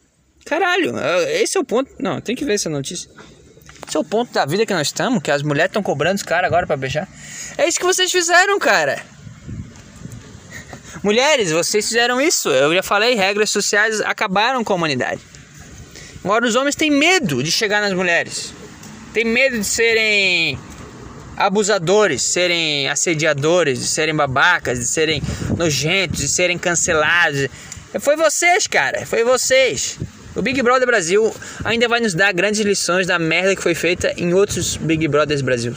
[0.46, 1.92] Caralho, é, esse é o ponto.
[2.00, 3.10] Não, tem que ver essa notícia.
[3.88, 6.24] Esse é o ponto da vida que nós estamos, que as mulheres estão cobrando os
[6.24, 7.08] caras agora para beijar.
[7.58, 9.02] É isso que vocês fizeram, cara.
[11.04, 12.50] Mulheres, vocês fizeram isso.
[12.50, 15.22] Eu já falei, regras sociais acabaram com a humanidade.
[16.28, 18.54] Agora os homens têm medo de chegar nas mulheres.
[19.14, 20.60] Tem medo de serem
[21.38, 25.24] abusadores, serem assediadores, de serem babacas, de serem
[25.56, 27.48] nojentos, de serem cancelados.
[28.02, 29.06] Foi vocês, cara.
[29.06, 29.98] Foi vocês.
[30.36, 34.14] O Big Brother Brasil ainda vai nos dar grandes lições da merda que foi feita
[34.18, 35.74] em outros Big Brothers Brasil.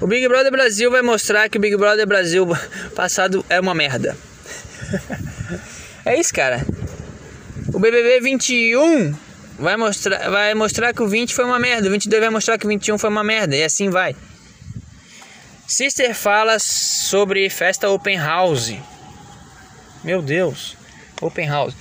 [0.00, 2.48] O Big Brother Brasil vai mostrar que o Big Brother Brasil
[2.96, 4.16] passado é uma merda.
[6.06, 6.64] é isso, cara.
[7.72, 9.14] O BBB 21
[9.58, 12.64] vai mostrar, vai mostrar que o 20 foi uma merda, o 22 vai mostrar que
[12.64, 14.16] o 21 foi uma merda, e assim vai.
[15.66, 18.74] Sister fala sobre festa open house.
[20.02, 20.78] Meu Deus,
[21.20, 21.74] open house.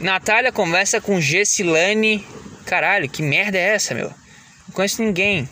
[0.00, 2.26] Natália conversa com Gessilane.
[2.66, 4.08] Caralho, que merda é essa, meu?
[4.08, 5.48] Não conheço ninguém.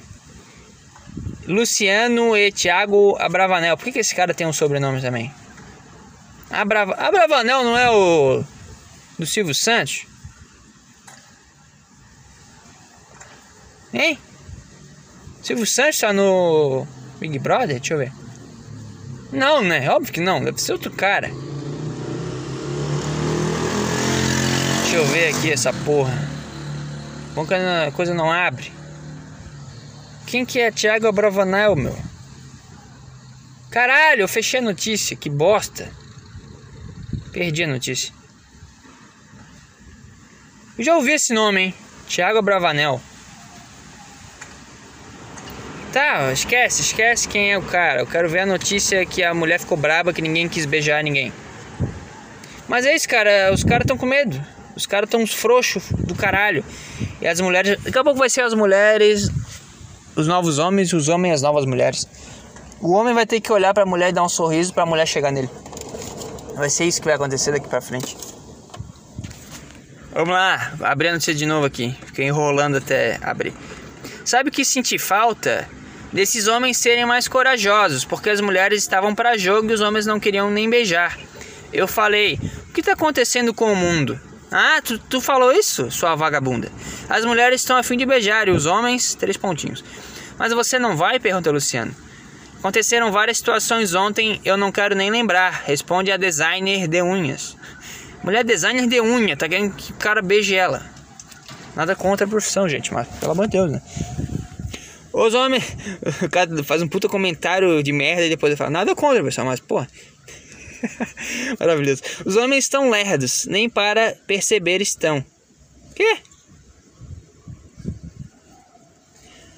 [1.46, 3.76] Luciano e Thiago Abravanel.
[3.76, 5.32] Por que, que esse cara tem um sobrenome também?
[6.50, 6.94] Abrava...
[6.94, 8.44] Abravanel não é o
[9.18, 10.06] do Silvio Santos?
[13.92, 14.18] Hein?
[15.42, 16.86] Silvio Santos tá no
[17.20, 17.78] Big Brother?
[17.78, 18.12] Deixa eu ver.
[19.32, 19.88] Não, né?
[19.90, 20.42] Óbvio que não.
[20.42, 21.30] Deve ser outro cara.
[24.82, 26.16] Deixa eu ver aqui essa porra.
[27.34, 28.72] Bom que a coisa não abre.
[30.26, 31.96] Quem que é Thiago Abravanel, meu?
[33.70, 35.16] Caralho, eu fechei a notícia.
[35.16, 35.90] Que bosta.
[37.32, 38.12] Perdi a notícia.
[40.78, 41.74] Eu já ouvi esse nome, hein?
[42.08, 43.00] Thiago Bravanel.
[45.92, 48.00] Tá, esquece, esquece quem é o cara.
[48.00, 51.30] Eu quero ver a notícia que a mulher ficou braba, que ninguém quis beijar ninguém.
[52.66, 53.52] Mas é isso, cara.
[53.52, 54.40] Os caras estão com medo.
[54.74, 56.64] Os caras estão frouxos do caralho.
[57.20, 57.78] E as mulheres.
[57.82, 59.30] Daqui a pouco vai ser as mulheres,
[60.16, 62.06] os novos homens os homens as novas mulheres.
[62.80, 65.30] O homem vai ter que olhar pra mulher e dar um sorriso pra mulher chegar
[65.30, 65.50] nele.
[66.54, 68.16] Vai ser isso que vai acontecer daqui pra frente.
[70.14, 71.96] Vamos lá, abrir a notícia de novo aqui.
[72.04, 73.54] Fiquei enrolando até abrir.
[74.24, 75.66] Sabe o que senti falta?
[76.12, 80.20] Desses homens serem mais corajosos, porque as mulheres estavam para jogo e os homens não
[80.20, 81.18] queriam nem beijar.
[81.72, 82.38] Eu falei:
[82.68, 84.20] o que está acontecendo com o mundo?
[84.50, 86.70] Ah, tu, tu falou isso, sua vagabunda.
[87.08, 89.82] As mulheres estão a fim de beijar e os homens, três pontinhos.
[90.38, 91.18] Mas você não vai?
[91.18, 91.96] pergunta Luciano.
[92.58, 97.56] Aconteceram várias situações ontem, eu não quero nem lembrar, responde a designer de unhas.
[98.22, 100.82] Mulher designer de unha, tá querendo que o cara beije ela.
[101.74, 103.82] Nada contra a profissão, gente, mas pelo amor de Deus, né?
[105.12, 105.64] Os homens.
[106.22, 109.46] O cara faz um puta comentário de merda e depois ele fala, nada contra, pessoal,
[109.46, 109.84] mas, pô.
[111.60, 112.02] Maravilhoso.
[112.24, 115.24] Os homens estão lerdos, nem para perceber estão.
[115.94, 116.18] Quê?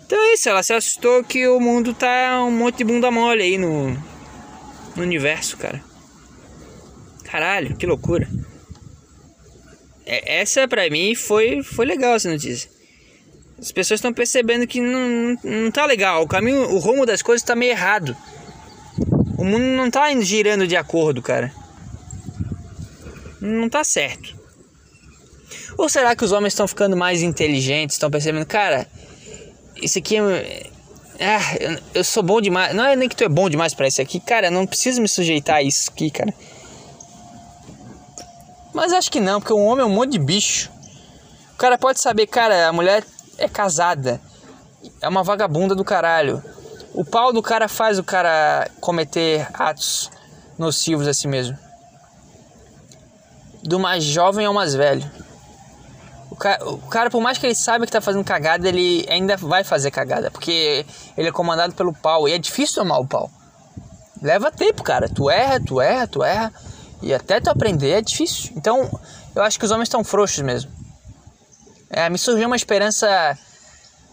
[0.06, 3.42] Então é isso, ela se assustou que o mundo tá um monte de bunda mole
[3.42, 5.82] aí no, no universo, cara.
[7.24, 8.28] Caralho, que loucura.
[10.06, 12.68] É, essa pra mim foi, foi legal essa notícia.
[13.58, 16.22] As pessoas estão percebendo que não, não tá legal.
[16.22, 18.16] O caminho, o rumo das coisas tá meio errado.
[19.38, 21.52] O mundo não tá girando de acordo, cara.
[23.40, 24.34] Não tá certo.
[25.76, 27.96] Ou será que os homens estão ficando mais inteligentes?
[27.96, 28.86] Estão percebendo, cara,
[29.82, 30.66] isso aqui é,
[31.20, 32.74] Ah, eu, eu, sou bom demais.
[32.74, 34.50] Não é nem que tu é bom demais para isso aqui, cara.
[34.50, 36.32] Não preciso me sujeitar a isso aqui, cara.
[38.74, 40.68] Mas acho que não, porque um homem é um monte de bicho.
[41.54, 43.04] O cara pode saber, cara, a mulher
[43.38, 44.20] é casada.
[45.00, 46.42] É uma vagabunda do caralho.
[46.92, 50.10] O pau do cara faz o cara cometer atos
[50.58, 51.56] nocivos a si mesmo.
[53.62, 55.08] Do mais jovem ao mais velho.
[56.28, 59.36] O cara, o cara, por mais que ele saiba que tá fazendo cagada, ele ainda
[59.36, 60.32] vai fazer cagada.
[60.32, 60.84] Porque
[61.16, 62.28] ele é comandado pelo pau.
[62.28, 63.30] E é difícil tomar o pau.
[64.20, 65.08] Leva tempo, cara.
[65.08, 66.52] Tu erra, tu erra, tu erra.
[67.04, 68.50] E até tu aprender é difícil.
[68.56, 68.98] Então,
[69.36, 70.72] eu acho que os homens estão frouxos mesmo.
[71.90, 73.38] É, me surgiu uma esperança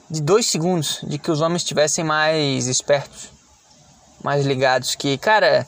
[0.09, 3.29] de dois segundos de que os homens estivessem mais espertos,
[4.21, 4.93] mais ligados.
[4.93, 5.65] Que, cara,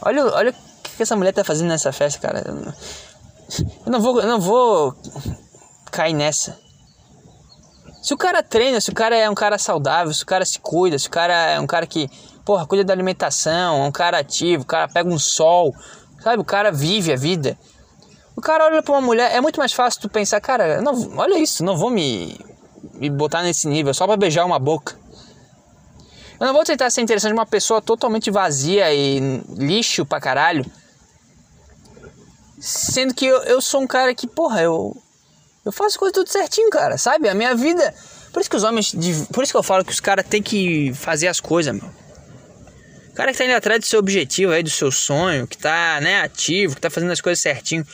[0.00, 0.54] olha, olha o
[0.96, 2.44] que essa mulher tá fazendo nessa festa, cara.
[3.84, 4.94] Eu não vou, eu não vou
[5.90, 6.56] cair nessa.
[8.00, 10.60] Se o cara treina, se o cara é um cara saudável, se o cara se
[10.60, 12.08] cuida, se o cara é um cara que,
[12.44, 15.74] porra, cuida da alimentação, é um cara ativo, o cara pega um sol,
[16.20, 16.40] sabe?
[16.40, 17.58] O cara vive a vida.
[18.36, 21.38] O cara olha pra uma mulher, é muito mais fácil tu pensar, cara, não, olha
[21.38, 22.38] isso, não vou me,
[22.94, 24.98] me botar nesse nível só pra beijar uma boca.
[26.38, 29.20] Eu não vou tentar ser interessante uma pessoa totalmente vazia e
[29.56, 30.64] lixo pra caralho.
[32.58, 34.96] Sendo que eu, eu sou um cara que, porra, eu
[35.64, 37.28] eu faço coisa tudo certinho, cara, sabe?
[37.28, 37.94] A minha vida.
[38.32, 38.94] Por isso que os homens.
[39.32, 41.88] Por isso que eu falo que os caras têm que fazer as coisas, meu.
[43.20, 46.22] Cara que tá indo atrás do seu objetivo aí, do seu sonho, que tá, né,
[46.22, 47.86] ativo, que tá fazendo as coisas certinho.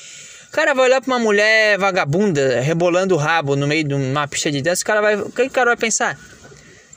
[0.48, 4.28] O cara vai olhar pra uma mulher vagabunda, rebolando o rabo no meio de uma
[4.28, 5.16] pista de dança, o cara vai.
[5.16, 6.16] O que o cara vai pensar?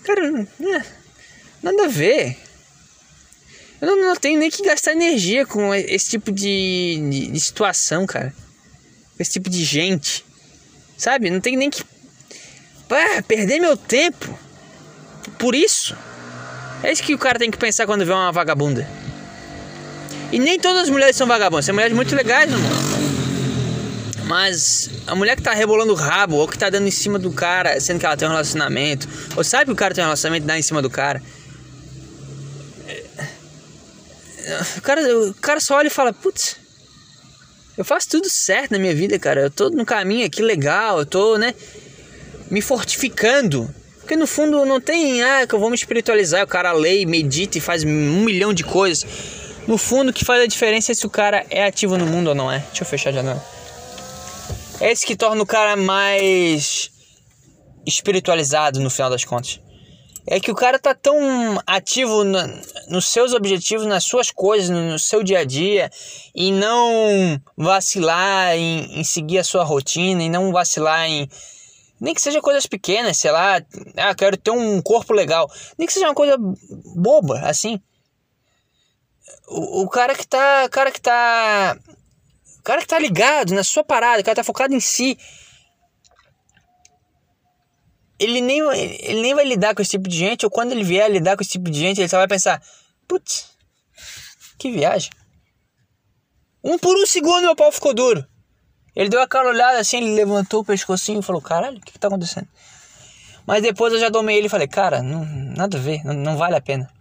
[0.03, 0.86] Cara, né,
[1.63, 2.38] nada a ver.
[3.82, 8.05] Eu não, não, tenho nem que gastar energia com esse tipo de, de, de situação,
[8.05, 8.32] cara.
[9.17, 10.23] Esse tipo de gente.
[10.95, 11.32] Sabe?
[11.32, 11.82] Não tem nem que
[12.91, 14.38] ah, perder meu tempo
[15.39, 15.97] por isso.
[16.84, 18.88] É isso que o cara tem que pensar quando vê uma vagabunda.
[20.32, 22.80] E nem todas as mulheres são vagabundas, são mulheres muito legais, meu irmão.
[24.25, 27.32] Mas a mulher que tá rebolando o rabo, ou que tá dando em cima do
[27.32, 30.43] cara, sendo que ela tem um relacionamento, ou sabe que o cara tem um relacionamento
[30.43, 31.21] e dá em cima do cara.
[34.77, 36.57] O cara, o cara só olha e fala, putz,
[37.75, 39.41] eu faço tudo certo na minha vida, cara.
[39.41, 41.55] Eu tô no caminho aqui legal, eu tô, né,
[42.51, 43.73] me fortificando.
[44.10, 46.43] Porque no fundo não tem, ah, que eu vou me espiritualizar.
[46.43, 49.05] O cara lê, medita e faz um milhão de coisas.
[49.68, 52.30] No fundo, o que faz a diferença é se o cara é ativo no mundo
[52.30, 52.57] ou não é.
[52.57, 53.45] Deixa eu fechar a janela.
[54.82, 56.89] É esse que torna o cara mais
[57.86, 59.60] espiritualizado no final das contas
[60.32, 62.24] é que o cara tá tão ativo
[62.88, 65.89] nos seus objetivos, nas suas coisas, no, no, seu dia a dia,
[66.36, 71.28] e não vacilar em, em seguir a sua rotina, e não vacilar em.
[72.00, 73.62] Nem que seja coisas pequenas, sei lá,
[73.97, 75.52] ah, quero ter um corpo legal.
[75.78, 76.38] Nem que seja uma coisa
[76.95, 77.80] boba, assim.
[79.47, 80.66] O, o cara que tá.
[80.66, 81.78] O cara que tá.
[82.60, 85.18] O cara que tá ligado na sua parada, o cara tá focado em si
[88.20, 88.60] ele nem,
[89.00, 91.41] ele nem vai lidar com esse tipo de gente, ou quando ele vier lidar com
[91.41, 92.62] esse tipo de gente, ele só vai pensar:
[93.08, 93.50] putz,
[94.58, 95.10] que viagem.
[96.62, 98.28] Um por um segundo meu pau ficou duro.
[99.00, 101.97] Ele deu aquela olhada assim, ele levantou o pescocinho e falou: caralho, o que, que
[101.97, 102.50] tá acontecendo?
[103.47, 106.36] Mas depois eu já domei ele e falei: cara, não, nada a ver, não, não
[106.36, 106.91] vale a pena.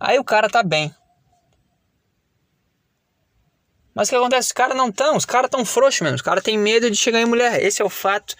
[0.00, 0.94] Aí o cara tá bem.
[3.94, 4.48] Mas o que acontece?
[4.48, 6.16] Os caras não estão, os caras tão frouxos mesmo.
[6.16, 7.62] Os caras têm medo de chegar em mulher.
[7.62, 8.34] Esse é o fato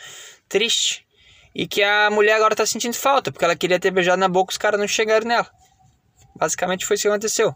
[0.48, 1.06] triste
[1.54, 4.52] e que a mulher agora tá sentindo falta, porque ela queria ter beijado na boca,
[4.52, 5.50] os caras não chegaram nela.
[6.34, 7.54] Basicamente foi isso que aconteceu.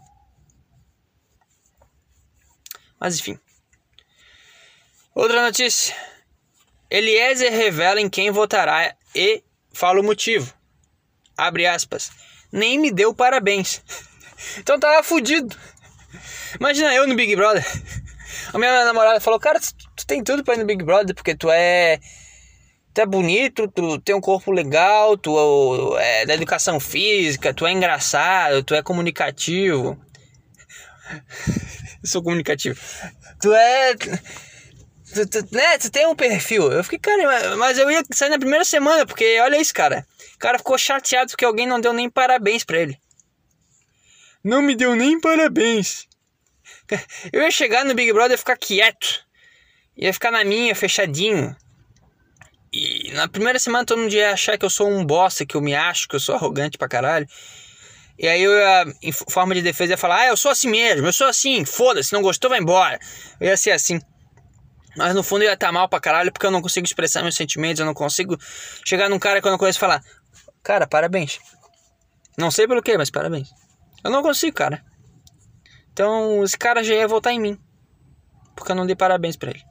[2.99, 3.39] Mas enfim.
[5.19, 5.93] Outra notícia.
[6.89, 9.43] Eliezer revela em quem votará e
[9.73, 10.53] fala o motivo.
[11.35, 12.09] Abre aspas.
[12.49, 13.83] Nem me deu parabéns.
[14.57, 15.53] então tava fudido.
[16.57, 17.65] Imagina eu no Big Brother.
[18.53, 21.51] A minha namorada falou: Cara, tu tem tudo pra ir no Big Brother porque tu
[21.51, 21.99] é
[22.93, 27.73] tu é bonito, tu tem um corpo legal, tu é da educação física, tu é
[27.73, 29.99] engraçado, tu é comunicativo.
[32.01, 32.79] Eu sou comunicativo.
[33.41, 33.95] Tu é.
[35.13, 36.71] Tu, tu, né, tu tem um perfil.
[36.71, 40.05] Eu fiquei, cara, mas eu ia sair na primeira semana, porque olha isso, cara.
[40.35, 42.97] O cara ficou chateado porque alguém não deu nem parabéns pra ele.
[44.43, 46.07] Não me deu nem parabéns.
[47.33, 49.25] Eu ia chegar no Big Brother e ficar quieto.
[49.97, 51.55] Ia ficar na minha, fechadinho.
[52.71, 55.61] E na primeira semana todo mundo ia achar que eu sou um bosta, que eu
[55.61, 57.27] me acho, que eu sou arrogante pra caralho.
[58.17, 58.53] E aí eu,
[59.01, 62.13] em forma de defesa, ia falar: Ah, eu sou assim mesmo, eu sou assim, foda-se,
[62.13, 62.99] não gostou, vai embora.
[63.39, 63.99] Eu ia ser assim.
[64.97, 67.35] Mas no fundo eu ia estar mal pra caralho porque eu não consigo expressar meus
[67.35, 68.37] sentimentos, eu não consigo
[68.85, 70.03] chegar num cara que eu não conheço e falar:
[70.63, 71.39] Cara, parabéns.
[72.37, 73.49] Não sei pelo que, mas parabéns.
[74.03, 74.83] Eu não consigo, cara.
[75.91, 77.59] Então, esse cara já ia votar em mim.
[78.55, 79.63] Porque eu não dei parabéns pra ele.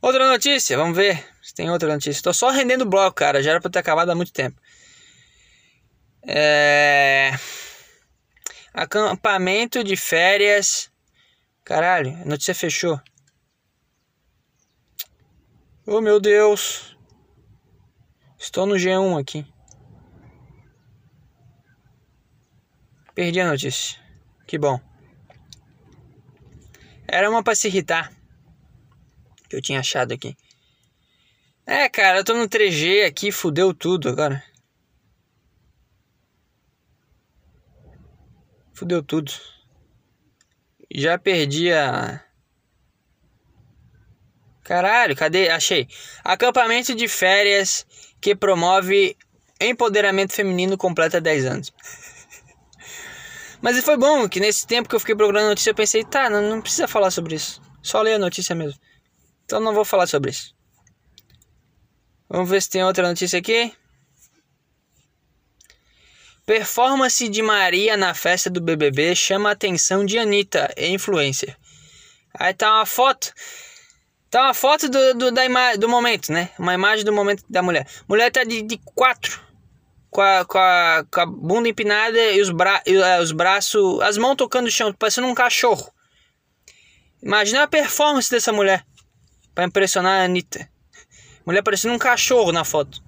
[0.00, 2.22] Outra notícia, vamos ver se tem outra notícia.
[2.22, 3.42] Tô só rendendo bloco, cara.
[3.42, 4.60] Já era pra ter acabado há muito tempo.
[6.22, 7.32] É...
[8.72, 10.90] Acampamento de férias.
[11.64, 13.00] Caralho, a notícia fechou.
[15.86, 16.96] Oh meu Deus.
[18.38, 19.46] Estou no G1 aqui.
[23.14, 23.98] Perdi a notícia.
[24.46, 24.80] Que bom.
[27.08, 28.12] Era uma pra se irritar.
[29.48, 30.36] Que eu tinha achado aqui.
[31.66, 34.42] É, cara, eu tô no 3G aqui, fudeu tudo agora.
[38.74, 39.32] Fudeu tudo.
[40.92, 42.24] Já perdi a.
[44.70, 45.48] Caralho, cadê?
[45.48, 45.88] Achei.
[46.22, 47.84] Acampamento de férias
[48.20, 49.16] que promove
[49.60, 51.72] empoderamento feminino completa 10 anos.
[53.60, 56.40] Mas foi bom que nesse tempo que eu fiquei procurando notícia, eu pensei, tá, não,
[56.48, 57.60] não precisa falar sobre isso.
[57.82, 58.80] Só ler a notícia mesmo.
[59.44, 60.54] Então não vou falar sobre isso.
[62.28, 63.74] Vamos ver se tem outra notícia aqui.
[66.46, 71.56] Performance de Maria na festa do BBB chama a atenção de Anitta, influencer.
[72.38, 73.34] Aí tá uma foto.
[74.30, 76.50] Tá uma foto do, do, da ima do momento, né?
[76.56, 77.84] Uma imagem do momento da mulher.
[78.08, 79.40] Mulher tá de, de quatro.
[80.08, 84.00] Com a, com, a, com a bunda empinada e os, bra e, uh, os braços.
[84.00, 85.92] As mãos tocando no chão, parecendo um cachorro.
[87.20, 88.86] Imagina a performance dessa mulher.
[89.52, 90.70] Pra impressionar a Anitta.
[91.44, 93.02] Mulher parecendo um cachorro na foto.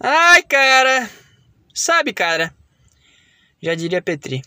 [0.00, 1.08] Ai, cara.
[1.72, 2.52] Sabe, cara?
[3.62, 4.42] Já diria Petri.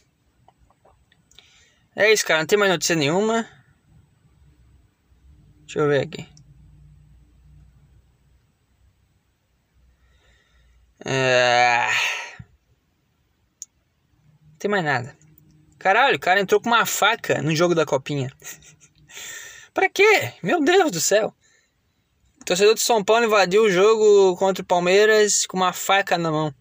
[1.96, 2.40] É isso, cara.
[2.40, 3.48] Não tem mais notícia nenhuma.
[5.76, 6.26] Deixa eu ver aqui.
[11.04, 11.90] É...
[14.52, 15.18] Não tem mais nada.
[15.78, 18.32] Caralho, o cara entrou com uma faca no jogo da copinha.
[19.74, 20.34] pra quê?
[20.42, 21.36] Meu Deus do céu.
[22.42, 26.32] O torcedor de São Paulo invadiu o jogo contra o Palmeiras com uma faca na
[26.32, 26.56] mão.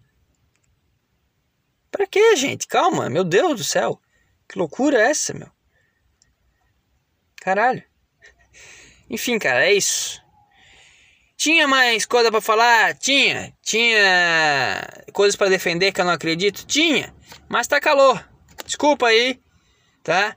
[1.89, 2.67] Pra quê, gente?
[2.67, 3.97] Calma, meu Deus do céu.
[4.45, 5.49] Que loucura é essa, meu?
[7.37, 7.94] Caralho.
[9.09, 10.21] Enfim, cara, é isso.
[11.37, 12.95] Tinha mais coisa para falar?
[12.95, 13.53] Tinha.
[13.61, 16.65] Tinha coisas para defender que eu não acredito?
[16.65, 17.13] Tinha.
[17.49, 18.27] Mas tá calor.
[18.65, 19.39] Desculpa aí,
[20.01, 20.35] tá?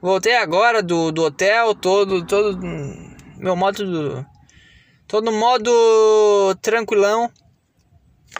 [0.00, 2.58] Voltei agora do, do hotel, todo, todo
[3.38, 4.26] meu modo do,
[5.08, 7.30] todo modo tranquilão.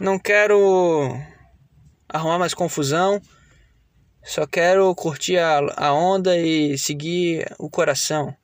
[0.01, 1.19] Não quero
[2.09, 3.21] arrumar mais confusão.
[4.23, 8.37] Só quero curtir a, a onda e seguir o coração.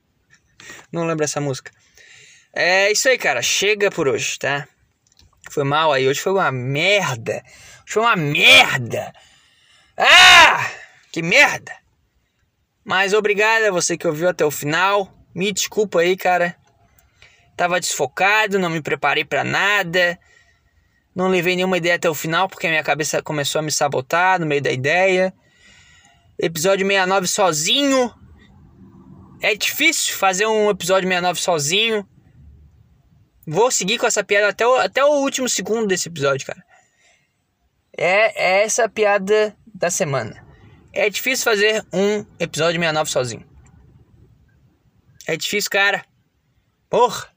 [0.93, 1.71] Não lembro essa música.
[2.53, 3.43] É isso aí, cara.
[3.43, 4.69] Chega por hoje, tá?
[5.51, 6.07] Foi mal aí.
[6.07, 7.43] Hoje foi uma merda.
[7.85, 9.13] Hoje foi uma merda.
[9.97, 10.71] Ah!
[11.11, 11.73] Que merda!
[12.85, 15.13] Mas obrigado a você que ouviu até o final.
[15.35, 16.57] Me desculpa aí, cara.
[17.57, 20.19] Tava desfocado, não me preparei para nada.
[21.15, 24.41] Não levei nenhuma ideia até o final porque a minha cabeça começou a me sabotar
[24.41, 25.33] no meio da ideia.
[26.39, 28.13] Episódio 69 sozinho.
[29.43, 32.09] É difícil fazer um episódio 69 sozinho.
[33.45, 36.65] Vou seguir com essa piada até o, até o último segundo desse episódio, cara.
[37.99, 40.47] É, é essa piada da semana.
[40.93, 43.45] É difícil fazer um episódio 69 sozinho.
[45.27, 46.05] É difícil, cara.
[46.89, 47.29] Porra.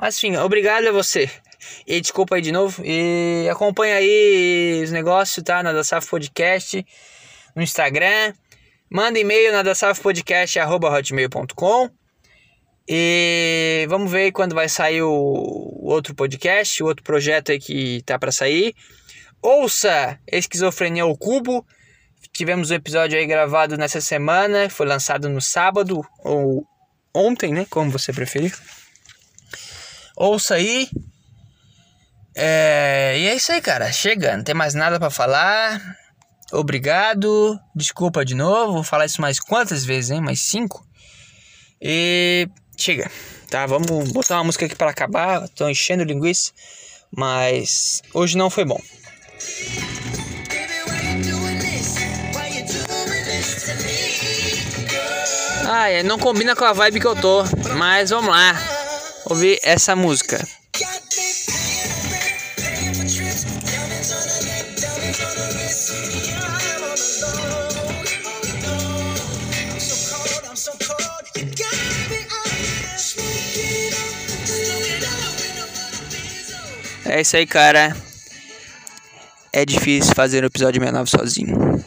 [0.00, 1.28] Mas enfim, obrigado a você.
[1.84, 2.80] E desculpa aí de novo.
[2.84, 5.64] E acompanha aí os negócios, tá?
[5.64, 6.86] Na da Podcast,
[7.56, 8.34] no Instagram.
[8.90, 9.62] Manda e-mail na
[10.88, 11.90] hotmail.com
[12.88, 18.02] E vamos ver quando vai sair o, o outro podcast, o outro projeto aí que
[18.06, 18.74] tá para sair.
[19.42, 21.66] Ouça Esquizofrenia ao Cubo.
[22.32, 26.66] Tivemos um episódio aí gravado nessa semana, foi lançado no sábado ou
[27.14, 27.66] ontem, né?
[27.68, 28.56] Como você preferir.
[30.16, 30.88] Ouça aí.
[32.34, 33.90] É, e é isso aí, cara.
[33.92, 35.97] Chega, não tem mais nada para falar.
[36.52, 37.58] Obrigado.
[37.74, 38.74] Desculpa de novo.
[38.74, 40.20] Vou falar isso mais quantas vezes, hein?
[40.20, 40.86] Mais cinco.
[41.80, 43.10] E chega.
[43.50, 45.48] Tá, vamos botar uma música aqui para acabar.
[45.50, 46.52] Tô enchendo linguiça.
[47.14, 48.80] Mas hoje não foi bom.
[55.70, 57.44] Ah, é, não combina com a vibe que eu tô.
[57.76, 58.54] Mas vamos lá.
[59.26, 60.42] Ouvir essa música.
[77.08, 77.96] É isso aí, cara.
[79.52, 81.84] É difícil fazer um episódio 69 sozinho.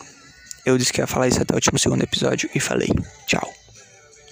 [0.66, 2.90] Eu disse que ia falar isso até o último segundo episódio e falei.
[3.28, 3.54] Tchau.